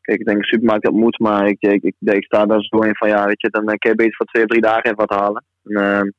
kijk, 0.00 0.18
ik 0.18 0.26
denk 0.26 0.40
de 0.40 0.46
supermarkt 0.46 0.84
dat 0.84 0.92
moet, 0.92 1.18
maar 1.18 1.46
ik, 1.46 1.56
ik, 1.60 1.82
ik, 1.82 1.94
ik 1.98 2.24
sta 2.24 2.46
daar 2.46 2.62
zo 2.62 2.78
in 2.78 2.96
van 2.96 3.08
ja, 3.08 3.26
weet 3.26 3.40
je, 3.40 3.50
dan 3.50 3.64
kan 3.64 3.90
je 3.90 3.94
beter 3.94 4.14
voor 4.14 4.26
twee 4.26 4.42
of 4.42 4.48
drie 4.48 4.62
dagen 4.62 4.84
even 4.84 5.06
wat 5.06 5.18
halen. 5.18 5.44
En, 5.64 6.14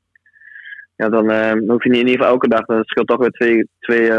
ja, 0.95 1.09
dan 1.09 1.29
hoef 1.69 1.83
je 1.83 1.89
niet 1.89 1.99
in 1.99 2.07
ieder 2.07 2.11
geval 2.11 2.31
elke 2.31 2.47
dag. 2.47 2.65
Dat 2.65 2.87
scheelt 2.87 3.07
toch 3.07 3.19
weer 3.19 3.31
twee, 3.31 3.67
twee 3.79 4.11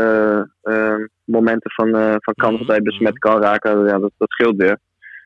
momenten 1.25 1.71
van, 1.71 1.88
uh, 1.88 2.14
van 2.19 2.35
kans 2.35 2.59
dat 2.59 2.66
hij 2.66 2.83
besmet 2.83 3.19
kan 3.19 3.40
raken, 3.40 3.87
ja, 3.87 3.99
dat, 3.99 4.12
dat 4.16 4.31
scheelt 4.31 4.57
weer. 4.57 4.78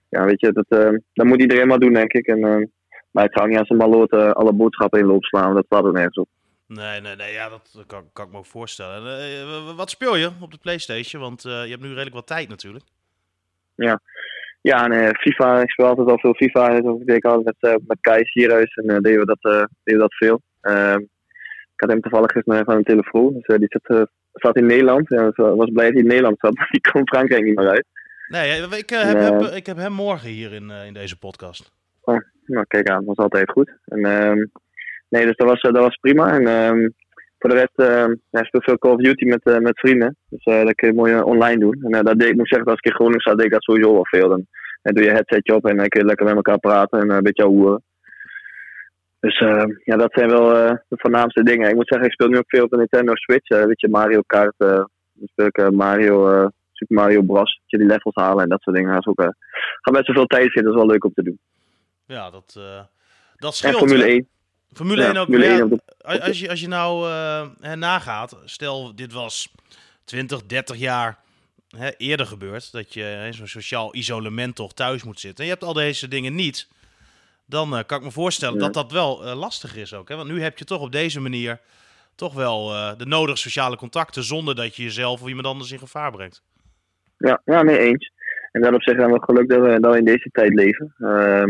Ja, 0.08 0.24
weet 0.24 0.40
je, 0.40 0.52
dat, 0.52 0.66
uh, 0.68 0.98
dat 1.12 1.26
moet 1.26 1.40
iedereen 1.40 1.66
maar 1.66 1.78
doen, 1.78 1.92
denk 1.92 2.12
ik. 2.12 2.26
En, 2.26 2.38
uh, 2.38 2.66
maar 3.10 3.24
ik 3.24 3.36
zou 3.36 3.48
niet 3.48 3.58
als 3.58 3.68
een 3.68 3.76
maloot 3.76 4.12
alle 4.12 4.52
boodschappen 4.52 5.00
in 5.00 5.06
loop 5.06 5.24
slaan, 5.24 5.54
dat 5.54 5.64
staat 5.64 5.84
er 5.84 5.92
nergens 5.92 6.16
op. 6.16 6.28
Nee, 6.66 7.00
nee, 7.00 7.16
nee, 7.16 7.32
ja, 7.32 7.48
dat 7.48 7.84
kan, 7.86 8.04
kan 8.12 8.26
ik 8.26 8.32
me 8.32 8.38
ook 8.38 8.46
voorstellen. 8.46 9.76
wat 9.76 9.90
speel 9.90 10.16
je 10.16 10.30
op 10.40 10.50
de 10.50 10.58
PlayStation? 10.58 11.22
Want 11.22 11.42
je 11.42 11.48
hebt 11.48 11.82
nu 11.82 11.88
redelijk 11.88 12.14
wat 12.14 12.26
tijd 12.26 12.48
natuurlijk. 12.48 12.84
Ja, 13.76 14.00
ja 14.60 14.86
nee, 14.86 15.14
FIFA, 15.14 15.60
ik 15.60 15.70
speel 15.70 15.86
altijd 15.86 16.08
al 16.08 16.18
veel 16.18 16.34
FIFA. 16.34 16.80
Dus 16.80 17.00
ik 17.00 17.06
deed 17.06 17.24
altijd 17.24 17.56
met, 17.60 17.80
met 17.86 17.98
Kai 18.00 18.24
Sierhuis 18.24 18.74
en 18.74 19.02
deden, 19.02 19.20
we 19.20 19.24
dat, 19.24 19.40
deden 19.40 19.70
we 19.82 19.96
dat 19.96 20.14
veel. 20.14 20.40
Ehm, 20.60 21.00
had 21.76 21.90
hem 21.90 22.00
toevallig 22.00 22.32
gisteren 22.32 22.68
aan 22.68 22.78
de 22.78 22.82
telefoon. 22.82 23.32
Dus 23.32 23.58
die 23.58 23.80
zat, 23.82 24.08
zat 24.32 24.56
in 24.56 24.66
Nederland. 24.66 25.10
En 25.10 25.32
was 25.34 25.70
blij 25.72 25.84
dat 25.84 25.92
hij 25.92 26.02
in 26.02 26.06
Nederland 26.06 26.36
zat, 26.38 26.54
maar 26.58 26.68
die 26.70 26.92
kon 26.92 27.08
Frankrijk 27.08 27.44
niet 27.44 27.56
meer 27.56 27.68
uit. 27.68 27.86
Nee, 28.28 28.60
ik, 28.60 28.90
heb, 28.90 29.18
heb, 29.18 29.40
ik 29.40 29.66
heb 29.66 29.76
hem 29.76 29.92
morgen 29.92 30.28
hier 30.28 30.52
in, 30.52 30.70
in 30.70 30.92
deze 30.92 31.18
podcast. 31.18 31.72
Oh, 32.00 32.20
nou, 32.46 32.64
kijk 32.68 32.88
aan, 32.88 33.04
dat 33.04 33.16
was 33.16 33.16
altijd 33.16 33.50
goed. 33.50 33.72
En, 33.84 34.04
ehm, 34.04 34.44
nee, 35.08 35.26
dus 35.26 35.36
dat 35.36 35.48
was, 35.48 35.60
dat 35.60 35.76
was 35.76 35.96
prima. 35.96 36.32
En 36.32 36.46
ehm, 36.46 36.88
voor 37.38 37.50
de 37.50 37.56
rest, 37.56 37.90
uh, 37.90 38.14
ja, 38.30 38.40
ik 38.40 38.46
speel 38.46 38.62
veel 38.62 38.78
Call 38.78 38.92
of 38.92 39.00
Duty 39.00 39.24
met, 39.24 39.40
uh, 39.44 39.58
met 39.58 39.78
vrienden. 39.78 40.16
Dus 40.28 40.44
uh, 40.44 40.64
dat 40.64 40.74
kun 40.74 40.88
je 40.88 40.94
mooi 40.94 41.20
online 41.20 41.58
doen. 41.58 41.82
En 41.82 42.04
dat 42.04 42.18
deed 42.18 42.28
ik, 42.28 42.36
moet 42.36 42.48
zeggen, 42.48 42.68
als 42.68 42.78
ik 42.78 42.84
in 42.84 42.94
Groningen 42.94 43.20
zat, 43.20 43.36
deed 43.36 43.46
ik 43.46 43.52
dat 43.52 43.62
sowieso 43.62 43.92
wel 43.92 44.06
veel. 44.06 44.28
Dan, 44.28 44.46
dan 44.82 44.94
doe 44.94 45.04
je 45.04 45.10
headsetje 45.10 45.54
op 45.54 45.66
en 45.66 45.76
dan 45.76 45.88
kun 45.88 46.00
je 46.00 46.06
lekker 46.06 46.26
met 46.26 46.34
elkaar 46.34 46.58
praten 46.58 47.00
en 47.00 47.10
een 47.10 47.22
beetje 47.22 47.44
hoeren. 47.44 47.82
Dus 49.20 49.38
ja, 49.84 49.96
dat 49.96 50.12
zijn 50.12 50.28
wel 50.28 50.48
de 50.88 50.96
voornaamste 50.96 51.42
dingen. 51.42 51.68
Ik 51.68 51.74
moet 51.74 51.88
zeggen, 51.88 52.06
ik 52.06 52.12
speel 52.12 52.28
nu 52.28 52.38
ook 52.38 52.48
veel 52.48 52.64
op 52.64 52.70
de 52.70 52.76
Nintendo 52.76 53.14
Switch. 53.14 53.48
weet 53.48 53.80
je, 53.80 53.88
Mario 53.88 54.20
Kart. 54.26 54.54
speel 55.24 55.46
ik 55.46 55.70
Mario, 55.70 56.48
Super 56.72 56.96
Mario 56.96 57.22
Bros. 57.22 57.60
je, 57.66 57.78
die 57.78 57.86
levels 57.86 58.14
halen 58.14 58.42
en 58.42 58.48
dat 58.48 58.62
soort 58.62 58.76
dingen. 58.76 58.94
Dat 58.94 59.06
ook, 59.06 59.20
gaat 59.80 59.94
best 59.94 60.06
wel 60.06 60.16
veel 60.16 60.26
tijd 60.26 60.42
zitten. 60.42 60.62
Dat 60.62 60.72
is 60.72 60.78
wel 60.78 60.90
leuk 60.90 61.04
om 61.04 61.12
te 61.14 61.22
doen. 61.22 61.38
Ja, 62.06 62.30
dat, 62.30 62.60
dat 63.36 63.54
scheelt. 63.54 63.72
En 63.74 63.78
Formule 63.78 64.04
1. 64.04 64.28
Formule 64.72 65.04
1 65.04 65.16
ook. 65.16 65.24
Formule 65.24 65.46
1 65.46 65.80
als, 66.06 66.40
je, 66.40 66.50
als 66.50 66.60
je 66.60 66.68
nou 66.68 67.08
uh, 67.08 67.72
nagaat, 67.72 68.36
stel 68.44 68.94
dit 68.94 69.12
was 69.12 69.52
20, 70.04 70.46
30 70.46 70.76
jaar 70.76 71.18
hè, 71.76 71.90
eerder 71.96 72.26
gebeurd, 72.26 72.72
dat 72.72 72.94
je 72.94 73.28
zo'n 73.30 73.46
sociaal 73.46 73.94
isolement 73.94 74.54
toch 74.54 74.72
thuis 74.72 75.04
moet 75.04 75.20
zitten. 75.20 75.38
En 75.38 75.44
je 75.44 75.56
hebt 75.56 75.64
al 75.64 75.72
deze 75.72 76.08
dingen 76.08 76.34
niet. 76.34 76.68
Dan 77.46 77.74
uh, 77.74 77.80
kan 77.86 77.98
ik 77.98 78.04
me 78.04 78.10
voorstellen 78.10 78.58
dat 78.58 78.74
dat 78.74 78.92
wel 78.92 79.26
uh, 79.26 79.38
lastig 79.38 79.76
is 79.76 79.94
ook. 79.94 80.08
Hè? 80.08 80.16
Want 80.16 80.28
nu 80.28 80.42
heb 80.42 80.58
je 80.58 80.64
toch 80.64 80.80
op 80.80 80.92
deze 80.92 81.20
manier 81.20 81.60
toch 82.14 82.34
wel 82.34 82.66
de 82.96 83.06
nodige 83.06 83.38
sociale 83.38 83.76
contacten 83.76 84.24
zonder 84.24 84.54
dat 84.54 84.76
je 84.76 84.82
jezelf 84.82 85.22
of 85.22 85.28
iemand 85.28 85.46
anders 85.46 85.70
in 85.72 85.78
gevaar 85.78 86.10
brengt. 86.10 86.42
Ja, 87.16 87.40
ja 87.44 87.62
nee 87.62 87.78
eens. 87.78 88.12
En 88.52 88.60
daarop 88.60 88.82
zeggen 88.82 89.12
we 89.12 89.22
geluk 89.22 89.48
dat 89.48 89.60
we, 89.60 89.80
dat 89.80 89.92
we 89.92 89.98
in 89.98 90.04
deze 90.04 90.28
tijd 90.32 90.54
leven. 90.54 90.94
Uh, 90.98 91.44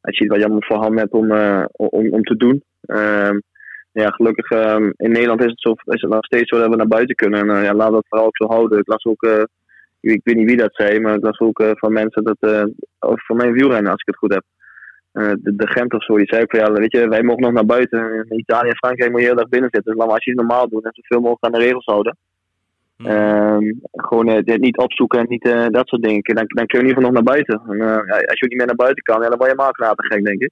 als 0.00 0.18
je 0.18 0.24
het 0.24 0.28
wat 0.28 0.40
jammer 0.40 0.64
voor 0.64 0.76
hand 0.76 0.98
hebt 0.98 1.12
om, 1.12 1.32
om, 1.72 2.12
om 2.12 2.22
te 2.22 2.36
doen. 2.36 2.64
Ehm, 2.80 3.38
ja, 3.92 4.10
gelukkig 4.10 4.50
um, 4.50 4.92
in 4.96 5.10
Nederland 5.10 5.40
is 5.40 5.50
het, 5.50 5.60
zo, 5.60 5.70
is 5.70 6.00
het 6.00 6.10
nog 6.10 6.24
steeds 6.24 6.48
zo 6.48 6.58
dat 6.58 6.70
we 6.70 6.76
naar 6.76 6.86
buiten 6.86 7.14
kunnen. 7.14 7.40
En 7.40 7.46
uh, 7.46 7.62
ja, 7.62 7.74
laten 7.74 7.92
we 7.92 7.98
het 7.98 8.08
vooral 8.08 8.26
ook 8.26 8.36
zo 8.36 8.46
houden. 8.46 8.78
Ik 8.78 8.88
las 8.88 9.04
ook, 9.04 9.22
uh, 9.22 9.42
ik, 10.00 10.20
weet 10.24 10.36
niet 10.36 10.48
wie 10.48 10.56
dat 10.56 10.74
zei, 10.74 11.00
maar 11.00 11.14
ik 11.14 11.22
las 11.22 11.38
ook 11.38 11.60
uh, 11.60 11.70
van 11.72 11.92
mensen 11.92 12.24
dat, 12.24 12.68
over 12.98 13.24
van 13.26 13.36
mijn 13.36 13.52
wielrennen, 13.52 13.92
als 13.92 14.00
ik 14.00 14.06
het 14.06 14.16
goed 14.16 14.34
heb. 14.34 14.44
de, 15.12 15.56
de 15.56 15.68
Gent 15.68 15.92
of 15.94 16.04
zo, 16.04 16.16
die 16.16 16.26
zei 16.26 16.42
ook 16.42 16.50
van 16.50 16.60
ja, 16.60 16.72
weet 16.72 16.92
je, 16.92 17.08
wij 17.08 17.22
mogen 17.22 17.42
nog 17.42 17.52
naar 17.52 17.66
buiten. 17.66 18.26
In 18.28 18.38
Italië 18.38 18.68
en 18.68 18.76
Frankrijk 18.76 19.10
moet 19.10 19.20
je 19.20 19.26
heel 19.26 19.38
erg 19.38 19.48
binnen 19.48 19.70
zitten. 19.72 19.92
Dus 19.92 20.00
laten 20.00 20.08
we 20.08 20.14
als 20.14 20.24
je 20.24 20.30
het 20.30 20.40
normaal 20.40 20.68
doen 20.68 20.82
en 20.82 20.92
zoveel 20.94 21.20
mogelijk 21.20 21.44
aan 21.44 21.60
de 21.60 21.66
regels 21.66 21.84
houden. 21.84 22.16
Um, 23.06 23.80
gewoon 23.92 24.28
uh, 24.28 24.56
niet 24.56 24.76
opzoeken 24.76 25.18
en 25.18 25.26
niet 25.28 25.44
dat 25.72 25.88
soort 25.88 26.02
dingen. 26.02 26.22
Dan, 26.22 26.44
dan 26.46 26.66
kun 26.66 26.78
je 26.78 26.84
in 26.84 26.88
ieder 26.88 26.94
geval 26.94 27.10
nog 27.10 27.12
naar 27.12 27.34
buiten. 27.34 27.60
En, 27.68 27.80
als 28.28 28.38
je 28.38 28.46
niet 28.46 28.56
meer 28.56 28.66
naar 28.66 28.84
buiten 28.86 29.02
kan, 29.02 29.22
ja, 29.22 29.28
dan 29.28 29.38
word 29.38 29.50
je 29.50 29.56
maar 29.56 29.94
gek, 29.96 30.24
denk 30.24 30.40
ik. 30.40 30.50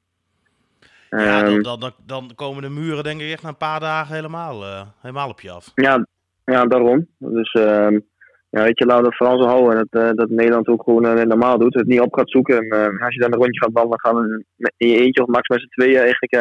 Ja, 1.10 1.42
dan, 1.42 1.52
ehm, 1.52 1.62
dan, 1.62 1.92
dan, 2.06 2.30
komen 2.34 2.62
de 2.62 2.68
muren 2.68 3.04
denk 3.04 3.20
ik 3.20 3.30
echt 3.30 3.42
na 3.42 3.48
een 3.48 3.56
paar 3.56 3.80
dagen 3.80 4.14
helemaal, 4.14 4.62
uh, 4.62 4.80
helemaal 5.00 5.28
op 5.28 5.40
je 5.40 5.50
af. 5.50 5.72
Ja, 5.74 6.06
ja 6.44 6.64
daarom. 6.64 7.06
Dus 7.18 7.54
uh, 7.54 7.98
ja, 8.50 8.62
weet 8.62 8.78
je, 8.78 8.86
laten 8.86 9.02
we 9.02 9.08
het 9.08 9.16
vooral 9.16 9.42
zo 9.42 9.48
houden. 9.48 9.86
Dat, 9.90 10.02
uh, 10.02 10.10
dat 10.12 10.28
Nederland 10.28 10.68
ook 10.68 10.82
gewoon 10.82 11.18
uh, 11.18 11.24
normaal 11.24 11.58
doet. 11.58 11.74
Het 11.74 11.86
niet 11.86 12.00
op 12.00 12.14
gaat 12.14 12.30
zoeken. 12.30 12.68
En 12.68 12.98
als 12.98 13.14
je 13.14 13.20
dan 13.20 13.32
een 13.32 13.38
rondje 13.38 13.60
gaat 13.60 13.72
wandelen, 13.72 14.00
gaan 14.00 14.16
we 14.16 14.44
in 14.76 14.88
je 14.88 14.98
eentje 14.98 15.22
of 15.22 15.28
max 15.28 15.48
met 15.48 15.60
z'n 15.60 15.80
tweeën 15.80 16.00
eigenlijk. 16.00 16.32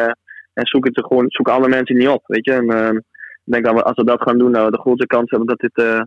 en 0.52 0.66
zoeken, 0.66 0.92
het 0.94 1.06
gewoon, 1.06 1.24
zoeken 1.28 1.54
alle 1.54 1.68
mensen 1.68 1.96
niet 1.96 2.08
op. 2.08 2.22
Weet 2.26 2.44
je? 2.44 2.52
En 2.52 2.68
ehm, 2.68 2.96
ik 3.44 3.52
denk 3.52 3.64
dat 3.64 3.74
we, 3.74 3.82
als 3.82 3.96
we 3.96 4.04
dat 4.04 4.22
gaan 4.22 4.38
doen, 4.38 4.50
nou, 4.50 4.70
de 4.70 4.80
grote 4.80 5.06
kans 5.06 5.30
hebben 5.30 5.48
dat 5.48 5.58
dit 5.58 6.06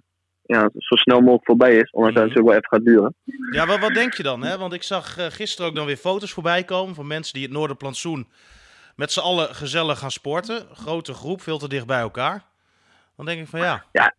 ja, 0.51 0.69
zo 0.77 0.95
snel 0.95 1.19
mogelijk 1.19 1.45
voorbij 1.45 1.75
is. 1.75 1.91
Ondanks 1.91 2.15
dat 2.15 2.23
het 2.23 2.33
natuurlijk 2.33 2.47
wel 2.47 2.55
even 2.55 2.69
gaat 2.69 2.85
duren. 2.85 3.15
Ja, 3.51 3.65
wat, 3.65 3.79
wat 3.79 3.93
denk 3.93 4.13
je 4.13 4.23
dan? 4.23 4.43
Hè? 4.43 4.57
Want 4.57 4.73
ik 4.73 4.83
zag 4.83 5.17
uh, 5.17 5.25
gisteren 5.25 5.69
ook 5.69 5.75
dan 5.75 5.85
weer 5.85 5.97
foto's 5.97 6.33
voorbij 6.33 6.63
komen 6.63 6.95
van 6.95 7.07
mensen 7.07 7.33
die 7.33 7.43
het 7.43 7.51
Noorderplantsoen 7.51 8.27
met 8.95 9.11
z'n 9.11 9.19
allen 9.19 9.55
gezellig 9.55 9.99
gaan 9.99 10.11
sporten. 10.11 10.65
Grote 10.73 11.13
groep, 11.13 11.41
veel 11.41 11.57
te 11.57 11.69
dicht 11.69 11.85
bij 11.85 11.99
elkaar. 11.99 12.43
Dan 13.15 13.25
denk 13.25 13.41
ik 13.41 13.47
van 13.47 13.59
ja. 13.59 13.83
Ja, 13.91 14.15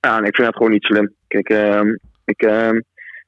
ja 0.00 0.18
en 0.18 0.24
ik 0.24 0.34
vind 0.34 0.46
dat 0.46 0.56
gewoon 0.56 0.70
niet 0.70 0.84
slim. 0.84 1.14
Kijk, 1.26 1.48
uh, 1.50 1.80
ik, 2.24 2.42
uh, 2.42 2.68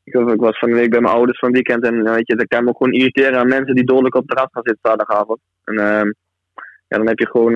ik, 0.04 0.14
ik 0.14 0.40
was 0.40 0.59
van 0.59 0.71
de 0.71 0.76
week 0.76 0.90
bij 0.90 1.00
mijn 1.00 1.14
ouders 1.14 1.38
van 1.38 1.49
het 1.49 1.56
weekend. 1.56 1.85
En 1.85 2.12
weet 2.12 2.26
je, 2.26 2.37
dat 2.37 2.47
kan 2.47 2.64
me 2.64 2.71
ook 2.71 2.76
gewoon 2.76 2.92
irriteren 2.92 3.38
aan 3.38 3.49
mensen 3.49 3.75
die 3.75 3.85
dodelijk 3.85 4.14
op 4.14 4.26
de 4.26 4.35
terras 4.35 4.52
gaan 4.52 4.62
zitten 4.64 4.90
zaterdagavond. 4.90 5.40
En 5.64 5.75
uh, 5.75 6.12
ja, 6.88 6.97
dan 6.97 7.06
heb 7.06 7.18
je 7.18 7.28
gewoon 7.30 7.54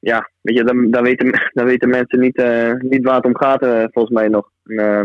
ja, 0.00 0.30
weet 0.40 0.56
je, 0.56 0.64
dan, 0.64 0.90
dan, 0.90 1.02
weten, 1.02 1.30
dan 1.54 1.64
weten 1.66 1.88
mensen 1.88 2.20
niet, 2.20 2.38
uh, 2.38 2.72
niet 2.72 3.04
waar 3.04 3.16
het 3.16 3.24
om 3.24 3.36
gaat, 3.36 3.62
uh, 3.62 3.84
volgens 3.90 4.14
mij 4.14 4.28
nog. 4.28 4.50
En, 4.64 4.74
uh, 4.74 5.02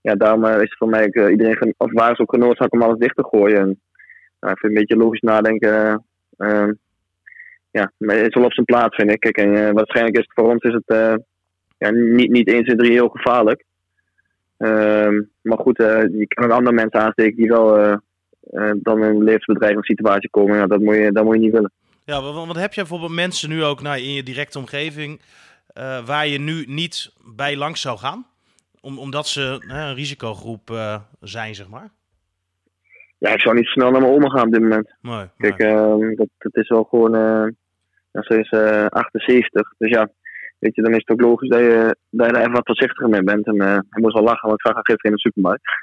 ja, 0.00 0.14
daarom 0.14 0.44
is 0.44 0.60
het 0.60 0.76
voor 0.76 0.88
mij 0.88 1.04
iedereen, 1.04 1.74
of 1.76 1.92
waar 1.92 2.12
is 2.12 2.18
ook 2.18 2.34
genoodzaakt 2.34 2.72
om 2.72 2.82
alles 2.82 2.98
dicht 2.98 3.16
te 3.16 3.24
gooien. 3.24 3.58
En, 3.60 3.70
ik 4.50 4.58
vind 4.58 4.62
een 4.62 4.74
beetje 4.74 4.96
logisch 4.96 5.20
nadenken. 5.20 6.04
ja, 7.70 7.92
maar 7.96 8.16
het 8.16 8.26
is 8.26 8.34
wel 8.34 8.44
op 8.44 8.52
zijn 8.52 8.66
plaats, 8.66 8.96
vind 8.96 9.10
ik. 9.10 9.20
Kijk, 9.20 9.36
en 9.36 9.74
waarschijnlijk 9.74 10.16
is 10.16 10.24
het 10.24 10.32
voor 10.34 10.50
ons 10.50 10.62
is 10.62 10.72
het 10.72 11.20
ja, 11.78 11.90
niet, 11.90 12.30
niet 12.30 12.48
eens 12.48 12.68
in 12.68 12.76
drie 12.76 12.92
heel 12.92 13.08
gevaarlijk. 13.08 13.64
Ehm, 14.56 15.22
maar 15.40 15.58
goed, 15.58 15.76
je 15.76 16.26
kan 16.28 16.50
andere 16.50 16.74
mensen 16.74 17.00
aansteken 17.00 17.36
die 17.36 17.48
wel 17.48 18.00
dan 18.76 19.04
in 19.04 19.04
een 19.04 19.24
levensbedreigende 19.24 19.86
situatie 19.86 20.30
komen. 20.30 20.56
Ja, 20.56 20.66
dat, 20.66 20.80
moet 20.80 20.94
je, 20.94 21.12
dat 21.12 21.24
moet 21.24 21.34
je 21.34 21.40
niet 21.40 21.52
willen. 21.52 21.72
Ja, 22.04 22.22
want 22.22 22.56
heb 22.56 22.72
je 22.72 22.80
bijvoorbeeld 22.80 23.12
mensen 23.12 23.48
nu 23.48 23.64
ook 23.64 23.82
nou, 23.82 23.98
in 23.98 24.12
je 24.12 24.22
directe 24.22 24.58
omgeving 24.58 25.20
uh, 25.78 26.06
waar 26.06 26.26
je 26.26 26.38
nu 26.38 26.64
niet 26.66 27.12
bij 27.34 27.56
langs 27.56 27.80
zou 27.80 27.98
gaan? 27.98 28.26
Om, 28.80 28.98
omdat 28.98 29.28
ze 29.28 29.64
een 29.68 29.94
risicogroep 29.94 30.70
uh, 30.70 30.96
zijn, 31.20 31.54
zeg 31.54 31.68
maar? 31.68 31.90
Ja, 33.18 33.30
ik 33.30 33.40
zou 33.40 33.54
niet 33.54 33.66
snel 33.66 33.90
naar 33.90 34.00
mijn 34.00 34.12
oma 34.12 34.28
gaan 34.28 34.46
op 34.46 34.52
dit 34.52 34.62
moment. 34.62 34.94
Mooi, 35.00 35.30
Kijk, 35.38 35.62
uh, 35.62 36.16
dat, 36.16 36.28
dat, 36.38 36.56
is 36.56 36.68
wel 36.68 36.84
gewoon... 36.84 37.16
Uh, 37.16 37.46
ze 38.12 38.38
is 38.38 38.50
78, 38.90 39.74
dus 39.78 39.90
ja, 39.90 40.08
weet 40.58 40.74
je, 40.74 40.82
dan 40.82 40.92
is 40.92 41.02
het 41.04 41.10
ook 41.10 41.20
logisch 41.20 41.48
dat 41.48 41.60
je, 41.60 41.96
dat 42.10 42.26
je 42.26 42.32
er 42.32 42.40
even 42.40 42.52
wat 42.52 42.66
voorzichtiger 42.66 43.08
mee 43.08 43.22
bent. 43.22 43.46
En 43.46 43.60
hij 43.60 43.82
moest 43.90 44.14
wel 44.14 44.22
lachen, 44.22 44.48
want 44.48 44.60
ik 44.60 44.66
zag 44.66 44.74
haar 44.74 44.84
gisteren 44.84 45.10
in 45.10 45.16
de 45.16 45.20
supermarkt. 45.20 45.62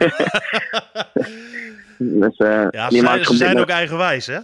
dus, 2.22 2.38
ja, 2.72 2.90
ze, 2.90 3.24
ze 3.24 3.36
zijn 3.36 3.60
ook 3.60 3.70
eigenwijs, 3.70 4.28
hè? 4.28 4.40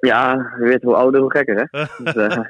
Ja, 0.00 0.54
je 0.58 0.64
weet 0.64 0.82
hoe 0.82 0.94
ouder, 0.94 1.20
hoe 1.20 1.30
gekker, 1.30 1.68
hè? 1.70 1.84
dus, 2.04 2.14
uh, 2.14 2.44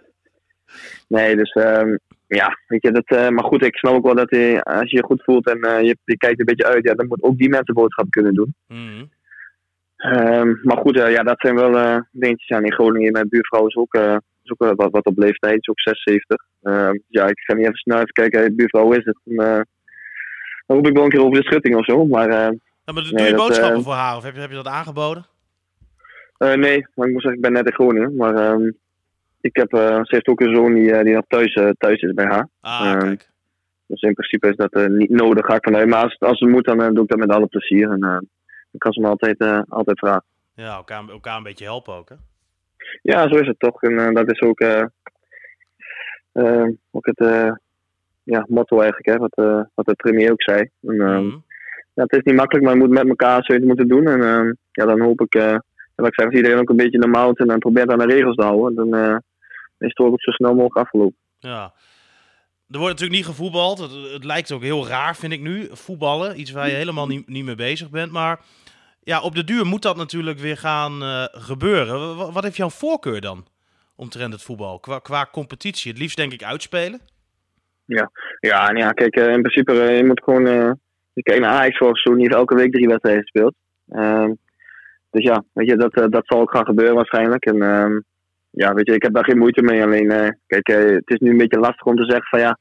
nee, 1.09 1.37
dus 1.37 1.55
um, 1.55 1.99
ja, 2.27 2.59
weet 2.67 2.83
je, 2.83 2.93
dat, 2.93 3.11
uh, 3.19 3.29
maar 3.29 3.45
goed, 3.45 3.65
ik 3.65 3.77
snap 3.77 3.95
ook 3.95 4.05
wel 4.05 4.15
dat 4.15 4.31
hij, 4.31 4.63
als 4.63 4.91
je 4.91 4.97
je 4.97 5.03
goed 5.03 5.25
voelt 5.25 5.47
en 5.47 5.59
uh, 5.59 5.81
je, 5.81 5.97
je, 6.05 6.17
kijkt 6.17 6.39
een 6.39 6.45
beetje 6.45 6.67
uit, 6.67 6.85
ja, 6.85 6.95
dan 6.95 7.07
moet 7.07 7.23
ook 7.23 7.39
die 7.39 7.49
mensen 7.49 7.75
boodschap 7.75 8.11
kunnen 8.11 8.35
doen. 8.35 8.55
Mm. 8.67 9.11
Um, 9.97 10.61
maar 10.63 10.77
goed, 10.77 10.97
ja, 10.97 11.23
dat 11.23 11.41
zijn 11.41 11.55
wel 11.55 12.03
dingetjes. 12.11 12.49
Ja, 12.49 12.59
in 12.59 12.73
Groningen, 12.73 13.13
mijn 13.13 13.29
buurvrouw 13.29 13.67
is 13.67 13.77
ook, 13.77 13.95
is 14.43 14.51
ook 14.57 14.75
wat, 14.77 14.91
wat 14.91 15.05
op 15.05 15.19
leeftijd, 15.19 15.59
is 15.61 15.69
ook 15.69 15.81
76. 15.81 16.47
Um, 16.63 17.03
ja, 17.09 17.27
ik 17.27 17.39
ga 17.39 17.55
niet 17.55 17.65
even 17.65 17.77
snel 17.77 17.97
even 17.97 18.13
kijken, 18.13 18.41
hey, 18.41 18.55
buurvrouw, 18.55 18.83
hoe 18.83 18.97
is 18.97 19.05
het? 19.05 19.19
Dan, 19.25 19.67
dan 20.67 20.77
roep 20.77 20.87
ik 20.87 20.95
wel 20.95 21.05
een 21.05 21.11
keer 21.11 21.25
over 21.25 21.41
de 21.41 21.47
schutting 21.47 21.77
of 21.77 21.85
zo, 21.85 22.07
maar... 22.07 22.31
ja, 22.31 22.53
maar 22.85 23.03
doe 23.03 23.21
je 23.21 23.35
boodschappen 23.35 23.83
voor 23.83 23.93
haar 23.93 24.17
of 24.17 24.23
heb 24.23 24.35
je, 24.35 24.41
heb 24.41 24.51
je 24.51 24.57
dat 24.57 24.67
aangeboden? 24.67 25.27
Uh, 26.45 26.55
nee, 26.55 26.87
maar 26.95 27.07
ik 27.07 27.13
moet 27.13 27.23
zeggen, 27.23 27.35
ik 27.35 27.41
ben 27.41 27.53
net 27.53 27.67
in 27.67 27.73
Groningen. 27.73 28.17
Maar 28.17 28.53
um, 28.53 28.79
ik 29.41 29.57
heb, 29.57 29.75
uh, 29.75 29.81
ze 29.81 30.15
heeft 30.15 30.29
ook 30.29 30.41
een 30.41 30.55
zoon 30.55 30.75
die, 30.75 30.91
uh, 30.91 31.03
die 31.03 31.15
nog 31.15 31.25
thuis, 31.29 31.55
thuis 31.79 32.01
is 32.01 32.13
bij 32.13 32.25
haar. 32.25 32.49
Ah, 32.61 32.93
um, 32.93 32.99
kijk. 32.99 33.29
Dus 33.87 34.01
in 34.01 34.15
principe 34.15 34.49
is 34.49 34.57
dat 34.57 34.89
niet 34.89 35.11
nodig, 35.11 35.47
ga 35.47 35.55
ik 35.55 35.65
vanuit. 35.65 35.89
Maar 35.89 36.03
als, 36.03 36.19
als 36.19 36.41
het 36.41 36.49
moet, 36.49 36.65
dan 36.65 36.95
doe 36.95 37.03
ik 37.03 37.09
dat 37.09 37.19
met 37.19 37.31
alle 37.31 37.47
plezier. 37.47 37.91
En 37.91 38.01
dan 38.01 38.79
kan 38.79 38.93
ze 38.93 39.01
me 39.01 39.07
altijd, 39.09 39.67
altijd 39.69 39.99
vragen. 39.99 40.25
Ja, 40.55 40.77
elkaar, 40.77 41.09
elkaar 41.09 41.37
een 41.37 41.43
beetje 41.43 41.65
helpen 41.65 41.95
ook, 41.95 42.09
hè? 42.09 42.15
Ja, 43.03 43.29
zo 43.29 43.35
is 43.39 43.47
het 43.47 43.59
toch. 43.59 43.83
En 43.83 44.15
dat 44.15 44.31
is 44.31 44.41
ook, 44.41 44.63
ook 46.91 47.07
het 47.07 47.55
ja, 48.23 48.45
motto 48.49 48.81
eigenlijk, 48.81 49.09
hè, 49.09 49.17
wat, 49.17 49.67
wat 49.75 49.87
de 49.87 49.95
premier 49.95 50.33
ook 50.33 50.43
zei. 50.43 50.71
En, 50.83 50.97
mm 50.97 51.45
ja, 51.95 52.03
het 52.03 52.13
is 52.13 52.23
niet 52.23 52.35
makkelijk, 52.35 52.65
maar 52.65 52.75
je 52.75 52.81
moet 52.81 52.91
met 52.91 53.09
elkaar 53.09 53.45
zoiets 53.45 53.67
moeten 53.67 53.89
doen. 53.89 54.07
En 54.07 54.59
ja, 54.71 54.85
dan 54.85 55.01
hoop 55.01 55.21
ik 55.21 55.61
wat 56.01 56.09
ik 56.09 56.15
zeg, 56.15 56.27
als 56.27 56.35
iedereen 56.35 56.59
ook 56.59 56.71
een 56.71 56.77
beetje 56.77 56.99
normaal 56.99 57.23
houdt 57.23 57.39
en 57.39 57.59
probeert 57.59 57.91
aan 57.91 57.99
de 57.99 58.15
regels 58.15 58.37
te 58.37 58.45
houden, 58.45 58.75
dan 58.75 59.01
uh, 59.01 59.17
is 59.79 59.89
het 59.89 59.99
ook 59.99 60.23
zo 60.23 60.31
snel 60.31 60.55
mogelijk 60.55 60.77
afgelopen. 60.77 61.17
Ja. 61.39 61.73
Er 62.71 62.79
wordt 62.79 63.01
natuurlijk 63.01 63.21
niet 63.21 63.37
gevoetbald. 63.37 63.79
Het, 63.79 63.91
het, 64.13 64.25
lijkt 64.25 64.53
ook 64.53 64.63
heel 64.63 64.87
raar, 64.87 65.17
vind 65.17 65.33
ik 65.33 65.41
nu, 65.41 65.69
voetballen. 65.71 66.41
Iets 66.41 66.51
waar 66.51 66.69
je 66.69 66.75
helemaal 66.75 67.07
niet, 67.07 67.29
niet 67.29 67.45
mee 67.45 67.55
bezig 67.55 67.91
bent. 67.91 68.13
Maar 68.13 68.41
ja, 69.01 69.21
op 69.21 69.35
de 69.35 69.45
duur 69.45 69.67
moet 69.67 69.83
dat 69.83 69.97
natuurlijk 69.97 70.39
weer 70.39 70.57
gaan 70.57 71.03
uh, 71.03 71.25
gebeuren. 71.31 72.17
Wat, 72.17 72.33
wat 72.33 72.43
heeft 72.43 72.57
jouw 72.57 72.71
voorkeur 72.71 73.21
dan 73.21 73.47
omtrent 73.97 74.33
het 74.33 74.43
voetbal? 74.43 74.79
Qua, 74.79 74.99
qua 74.99 75.29
competitie? 75.33 75.91
Het 75.91 76.01
liefst 76.01 76.17
denk 76.17 76.33
ik 76.33 76.45
uitspelen? 76.45 77.01
Ja, 77.85 78.11
ja, 78.41 78.69
en 78.69 78.77
ja 78.77 78.91
kijk, 78.91 79.17
uh, 79.17 79.33
in 79.33 79.43
principe, 79.43 79.73
je 79.73 80.05
moet 80.05 80.23
gewoon... 80.23 80.47
je 81.13 81.23
kijkt 81.23 81.43
naar 81.43 81.53
Ajax 81.53 81.79
voor 81.79 81.99
zo 81.99 82.15
niet 82.15 82.35
elke 82.35 82.55
week 82.55 82.73
drie 82.73 82.89
wedstrijden 82.89 83.25
speelt. 83.25 83.55
Ehm, 83.89 84.33
dus 85.11 85.25
ja, 85.25 85.45
weet 85.53 85.69
je, 85.69 85.77
dat, 85.77 85.95
eh, 85.95 86.05
dat 86.09 86.27
zal 86.27 86.41
ook 86.41 86.51
gaan 86.51 86.65
gebeuren 86.65 86.95
waarschijnlijk. 86.95 87.45
En, 87.45 87.57
uh, 87.57 88.01
ja, 88.51 88.75
weet 88.75 88.87
je, 88.87 88.95
ik 88.95 89.03
heb 89.03 89.15
daar 89.15 89.25
geen 89.25 89.39
moeite 89.39 89.63
mee. 89.63 89.83
Alleen, 89.83 90.11
eh, 90.11 90.29
kijk, 90.47 90.69
eh, 90.69 90.95
het 90.95 91.11
is 91.11 91.19
nu 91.19 91.31
een 91.31 91.37
beetje 91.37 91.59
lastig 91.59 91.87
om 91.87 91.97
te 91.97 92.05
zeggen 92.05 92.29
van 92.31 92.41
ja, 92.41 92.59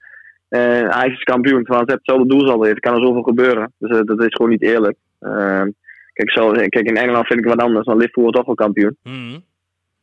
Ajax 0.89 1.13
is 1.13 1.23
kampioen. 1.23 1.63
Terwijl 1.63 1.81
het 1.85 1.91
hetzelfde 1.91 2.27
doelsaldo 2.27 2.63
heeft. 2.63 2.75
Er 2.75 2.81
kan 2.81 2.93
er 2.93 3.05
zoveel 3.05 3.23
gebeuren. 3.23 3.73
Dus 3.77 4.01
dat 4.05 4.23
is 4.23 4.33
gewoon 4.35 4.51
niet 4.51 4.61
eerlijk. 4.61 4.97
Ehm, 5.19 5.69
kijk, 6.13 6.31
zo, 6.31 6.51
kijk, 6.51 6.87
in 6.87 6.97
Engeland 6.97 7.27
vind 7.27 7.39
ik 7.39 7.45
het 7.45 7.55
wat 7.55 7.65
anders. 7.65 7.85
Dan 7.85 7.97
Liverpool 7.97 8.31
toch 8.31 8.45
wel 8.45 8.55
kampioen. 8.55 8.97
Mhm. 9.03 9.39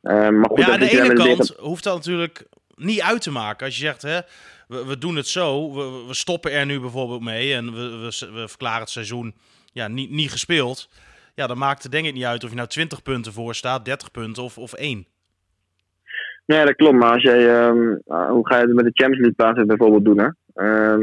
Ehm, 0.03 0.39
maar 0.39 0.51
goed, 0.51 0.59
Ja, 0.59 0.73
aan 0.73 0.79
de 0.79 1.03
ene 1.03 1.13
kant 1.13 1.55
hoeft 1.59 1.85
dat 1.85 1.95
natuurlijk 1.95 2.47
niet 2.75 3.01
uit 3.01 3.23
te 3.23 3.31
maken. 3.31 3.67
Als 3.67 3.79
je 3.79 3.85
zegt, 3.85 4.03
hè, 4.03 4.19
we, 4.69 4.87
we 4.87 4.99
doen 4.99 5.17
het 5.17 5.27
zo, 5.27 5.73
we, 5.75 6.05
we 6.07 6.15
stoppen 6.15 6.53
er 6.53 6.67
nu 6.67 6.81
bijvoorbeeld 6.81 7.23
mee 7.23 7.55
en 7.55 7.73
we, 7.73 7.81
we, 7.81 8.31
we 8.33 8.49
verklaren 8.49 8.81
het 8.81 8.91
seizoen 8.91 9.35
ja, 9.73 9.89
niet, 9.89 10.11
niet 10.11 10.31
gespeeld. 10.31 10.89
Ja, 11.37 11.47
dan 11.47 11.59
maakt 11.59 11.83
het 11.83 11.93
denk 11.93 12.07
ik 12.07 12.15
niet 12.15 12.25
uit 12.25 12.45
of 12.45 12.51
je 12.51 12.57
nou 12.57 12.69
20 12.69 13.03
punten 13.03 13.33
voor 13.33 13.55
staat, 13.55 13.85
30 13.85 14.11
punten 14.11 14.43
of, 14.43 14.59
of 14.59 14.73
1. 14.73 15.07
Nee, 16.47 16.65
dat 16.65 16.75
klopt. 16.75 16.97
Maar 16.97 17.13
als 17.13 17.23
jij, 17.23 17.49
ehm, 17.49 17.95
ah, 18.07 18.31
hoe 18.31 18.47
ga 18.47 18.57
je 18.57 18.67
het 18.67 18.75
met 18.75 18.85
de 18.85 19.03
Champions 19.03 19.27
League 19.27 19.35
basis 19.37 19.67
bijvoorbeeld 19.67 20.05
doen? 20.05 20.19
Hè? 20.19 20.29
Ehm, 20.55 21.01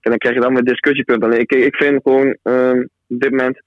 en 0.00 0.10
dan 0.10 0.18
krijg 0.18 0.34
je 0.34 0.40
dan 0.40 0.54
weer 0.54 0.64
discussiepunten. 0.64 1.28
Alleen 1.28 1.40
ik, 1.40 1.52
ik 1.52 1.76
vind 1.76 2.02
gewoon 2.02 2.36
ehm, 2.42 2.80
op 3.08 3.20
dit 3.20 3.30
moment. 3.30 3.60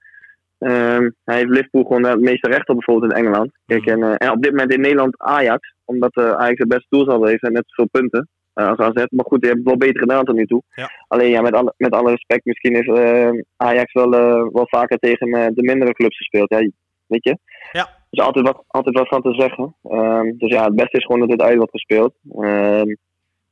hij 1.23 1.37
heeft 1.37 1.49
Liverpool 1.49 1.83
gewoon 1.83 2.05
het 2.05 2.19
meeste 2.19 2.49
recht 2.49 2.69
op 2.69 2.75
bijvoorbeeld 2.75 3.11
in 3.11 3.17
Engeland. 3.17 3.51
Kijk, 3.65 3.85
en, 3.85 4.03
eh, 4.03 4.13
en 4.17 4.31
op 4.31 4.41
dit 4.41 4.51
moment 4.51 4.73
in 4.73 4.81
Nederland 4.81 5.17
Ajax. 5.17 5.73
Omdat 5.85 6.15
eh, 6.15 6.31
Ajax 6.31 6.59
het 6.59 6.67
beste 6.67 6.87
doelsaldo 6.89 7.25
heeft 7.25 7.43
en 7.43 7.53
net 7.53 7.63
zoveel 7.67 8.01
punten 8.01 8.29
als 8.53 8.77
AZ. 8.77 9.05
Maar 9.09 9.25
goed, 9.25 9.41
die 9.41 9.49
hebben 9.49 9.57
het 9.57 9.65
wel 9.65 9.77
beter 9.77 9.99
gedaan 9.99 10.25
tot 10.25 10.35
nu 10.35 10.45
toe. 10.45 10.63
Ja. 10.75 10.89
Alleen 11.07 11.29
ja, 11.29 11.41
met 11.41 11.53
alle, 11.53 11.73
met 11.77 11.91
alle 11.91 12.09
respect, 12.09 12.45
misschien 12.45 12.75
is 12.75 12.87
ehm, 12.87 13.41
Ajax 13.57 13.93
wel, 13.93 14.13
eh, 14.13 14.47
wel 14.51 14.67
vaker 14.67 14.97
tegen 14.97 15.27
eh, 15.27 15.47
de 15.53 15.63
mindere 15.63 15.93
clubs 15.93 16.17
gespeeld. 16.17 16.49
Ja, 16.49 16.69
weet 17.05 17.23
je? 17.23 17.37
Ja. 17.71 17.87
Er 17.87 18.19
is 18.19 18.23
altijd 18.23 18.45
wat, 18.45 18.63
altijd 18.67 18.97
wat 18.97 19.07
van 19.07 19.21
te 19.21 19.33
zeggen. 19.33 19.75
Ehm, 19.83 20.37
dus 20.37 20.51
ja, 20.51 20.63
het 20.63 20.75
beste 20.75 20.97
is 20.97 21.05
gewoon 21.05 21.19
dat 21.19 21.31
het 21.31 21.41
uit 21.41 21.57
wordt 21.57 21.71
gespeeld. 21.71 22.13
Ehm, 22.31 22.89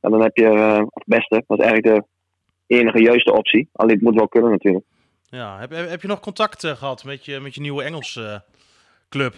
en 0.00 0.10
dan 0.10 0.22
heb 0.22 0.36
je, 0.36 0.44
eh, 0.44 0.78
het 0.78 1.04
beste, 1.06 1.44
dat 1.46 1.58
is 1.58 1.64
eigenlijk 1.64 2.04
de 2.66 2.76
enige 2.76 3.02
juiste 3.02 3.32
optie. 3.32 3.68
Alleen 3.72 3.94
het 3.94 4.04
moet 4.04 4.14
wel 4.14 4.28
kunnen 4.28 4.50
natuurlijk. 4.50 4.84
Ja, 5.30 5.58
heb, 5.58 5.70
heb, 5.70 5.88
heb 5.88 6.02
je 6.02 6.08
nog 6.08 6.20
contact 6.20 6.64
eh, 6.64 6.72
gehad 6.72 7.04
met 7.04 7.24
je, 7.24 7.40
met 7.40 7.54
je 7.54 7.60
nieuwe 7.60 7.82
Engelse 7.82 8.26
eh, 8.26 8.54
club? 9.08 9.34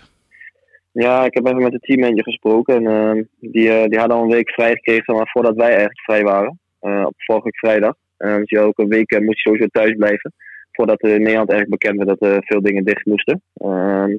Ja, 0.92 1.25
ik 1.25 1.34
heb 1.34 1.46
even 1.46 1.62
met 1.62 1.72
de 1.72 1.78
teammanager 1.78 2.22
gesproken. 2.25 2.75
En 2.75 2.87
ehm, 2.87 3.22
die, 3.40 3.68
eh, 3.70 3.84
die 3.88 3.99
hadden 3.99 4.16
al 4.16 4.22
een 4.22 4.30
week 4.30 4.50
vrij 4.50 4.70
gekregen 4.72 5.14
maar 5.14 5.30
voordat 5.32 5.56
wij 5.56 5.68
eigenlijk 5.68 6.00
vrij 6.00 6.22
waren. 6.22 6.58
eh, 6.80 7.04
op 7.06 7.14
vorige 7.16 7.44
week 7.44 7.58
vrijdag. 7.58 7.94
Dus 8.16 8.50
ja, 8.50 8.61
ook 8.61 8.78
een 8.78 8.88
week 8.88 9.11
moest 9.20 9.42
je 9.42 9.49
sowieso 9.49 9.66
thuis 9.66 9.94
blijven. 9.96 10.32
Voordat 10.72 11.00
in 11.00 11.22
Nederland 11.22 11.50
eigenlijk 11.50 11.80
bekend 11.80 11.96
werd 11.96 12.18
dat 12.18 12.30
er 12.30 12.44
veel 12.44 12.62
dingen 12.62 12.84
dicht 12.84 13.06
moesten. 13.06 13.42
Ehm, 13.54 14.16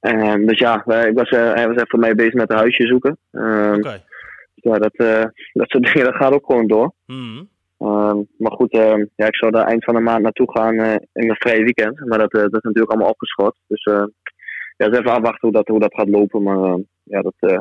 en, 0.00 0.46
dus 0.46 0.58
ja, 0.58 0.74
ik 0.84 1.14
was, 1.14 1.30
hij 1.30 1.66
was 1.66 1.76
even 1.76 1.88
voor 1.88 1.98
mij 1.98 2.14
bezig 2.14 2.32
met 2.32 2.50
een 2.50 2.56
huisje 2.56 2.86
zoeken. 2.86 3.18
Ehm, 3.32 3.74
Oké. 3.74 4.02
ja, 4.54 4.78
dat, 4.78 4.94
dat 5.52 5.68
soort 5.70 5.84
dingen 5.92 6.04
dat 6.04 6.14
gaat 6.14 6.32
ook 6.32 6.46
gewoon 6.46 6.66
door. 6.66 6.92
Mhm. 7.06 7.44
Maar 8.36 8.52
goed, 8.52 8.72
ja, 9.16 9.26
ik 9.26 9.36
zou 9.36 9.50
daar 9.52 9.66
eind 9.66 9.84
van 9.84 9.94
de 9.94 10.00
maand 10.00 10.22
naartoe 10.22 10.50
gaan 10.50 10.74
in 11.12 11.30
een 11.30 11.36
vrije 11.36 11.62
weekend. 11.62 12.04
Maar 12.06 12.18
dat, 12.18 12.30
dat 12.30 12.42
is 12.44 12.62
natuurlijk 12.62 12.90
allemaal 12.90 13.10
opgeschot. 13.10 13.56
Dus 13.66 13.84
ja, 14.80 14.88
dus 14.88 14.98
even 14.98 15.10
afwachten 15.12 15.40
hoe 15.48 15.52
dat, 15.52 15.68
hoe 15.68 15.80
dat 15.80 15.94
gaat 15.94 16.08
lopen. 16.08 16.42
Maar 16.42 16.62
eh, 16.64 16.74
ja, 17.02 17.22
dat, 17.22 17.34
eh, 17.38 17.58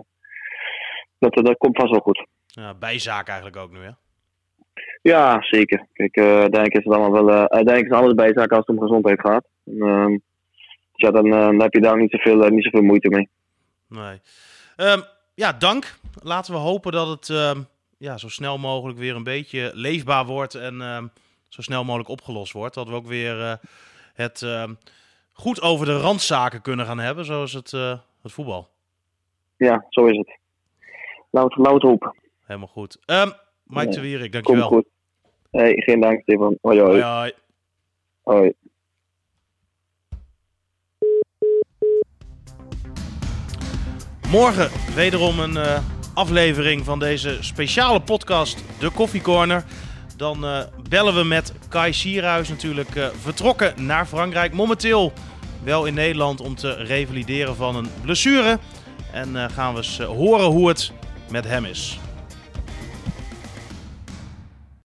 dat, 1.19 1.33
dat 1.33 1.57
komt 1.57 1.77
vast 1.77 1.91
wel 1.91 1.99
goed. 1.99 2.25
Ja, 2.45 2.73
bijzaak 2.73 3.27
eigenlijk 3.27 3.57
ook 3.57 3.71
nu, 3.71 3.79
hè? 3.79 3.91
Ja, 5.01 5.38
zeker. 5.41 5.88
Kijk, 5.93 6.15
eh, 6.15 6.23
uiteindelijk 6.23 6.73
is 6.77 6.83
het 6.83 6.93
allemaal 6.93 7.25
wel. 7.25 7.29
eh, 7.29 7.35
uiteindelijk 7.39 7.85
is 7.85 7.91
alles 7.99 8.13
bijzaak 8.13 8.49
als 8.51 8.59
het 8.65 8.77
om 8.77 8.81
gezondheid 8.81 9.19
gaat. 9.19 9.45
Ehm, 9.65 10.11
dus 10.11 10.21
ja, 10.91 11.11
dan, 11.11 11.25
eh, 11.25 11.31
dan 11.31 11.61
heb 11.61 11.73
je 11.73 11.81
daar 11.81 11.97
niet 11.97 12.11
zoveel, 12.11 12.43
eh, 12.45 12.51
niet 12.51 12.63
zoveel 12.63 12.81
moeite 12.81 13.09
mee. 13.09 13.29
Nee. 13.88 14.19
Ehm, 14.75 15.01
ja, 15.35 15.53
dank. 15.53 15.95
Laten 16.23 16.53
we 16.53 16.59
hopen 16.59 16.91
dat 16.91 17.07
het 17.07 17.29
ehm, 17.29 17.61
ja, 17.97 18.17
zo 18.17 18.29
snel 18.29 18.57
mogelijk 18.57 18.99
weer 18.99 19.15
een 19.15 19.23
beetje 19.23 19.71
leefbaar 19.73 20.25
wordt 20.25 20.55
en 20.55 20.81
zo 21.47 21.61
snel 21.61 21.83
mogelijk 21.83 22.09
opgelost 22.09 22.53
wordt. 22.53 22.75
Dat 22.75 22.88
we 22.88 22.93
ook 22.93 23.07
weer 23.07 23.41
eh, 23.41 23.53
het 24.13 24.41
goed 25.39 25.62
over 25.62 25.86
de 25.86 25.97
randzaken 25.97 26.62
kunnen 26.62 26.86
gaan 26.86 26.99
hebben, 26.99 27.25
zoals 27.25 27.54
het, 27.54 27.73
eh, 27.73 27.97
het 28.21 28.32
voetbal. 28.32 28.67
Ja, 29.58 29.86
zo 29.89 30.06
is 30.06 30.17
het. 30.17 30.38
Het 31.32 31.82
hopen. 31.82 32.15
Helemaal 32.45 32.67
goed. 32.67 32.97
Ehm 33.06 33.30
Mike 33.63 33.89
de 33.89 34.02
Wierik, 34.02 34.32
Komt 34.32 34.34
dankjewel. 34.34 34.67
goed. 34.67 34.86
Hey, 35.52 35.73
geen 35.75 35.99
dank, 35.99 36.21
Stefan. 36.21 36.58
Hoi, 36.62 36.80
hoi. 36.80 37.34
Hoi. 38.23 38.54
Morgen 44.32 44.69
wederom 44.95 45.39
een 45.39 45.58
eh, 45.58 45.80
aflevering 46.13 46.86
van 46.86 46.99
deze 46.99 47.38
speciale 47.43 48.02
podcast, 48.02 48.80
De 48.80 48.91
Koffie 48.91 49.21
Corner. 49.21 49.63
Dan 50.17 50.45
eh, 50.45 50.65
bellen 50.89 51.15
we 51.15 51.23
met 51.23 51.54
Kai 51.69 51.93
Sierhuis 51.93 52.49
natuurlijk 52.49 53.12
vertrokken 53.19 53.86
naar 53.86 54.06
Frankrijk. 54.06 54.54
Momenteel 54.54 55.13
wel 55.63 55.86
in 55.86 55.93
Nederland 55.93 56.41
om 56.41 56.56
te 56.56 56.74
revalideren 56.74 57.56
van 57.56 57.76
een 57.76 57.89
blessure. 58.02 58.60
En 59.12 59.36
eh, 59.36 59.45
gaan 59.54 59.72
we 59.74 59.78
eens 59.78 60.00
eh, 60.00 60.08
horen 60.08 60.45
hoe 60.45 60.67
het 60.67 60.91
met 61.30 61.45
hem 61.45 61.65
is. 61.65 62.00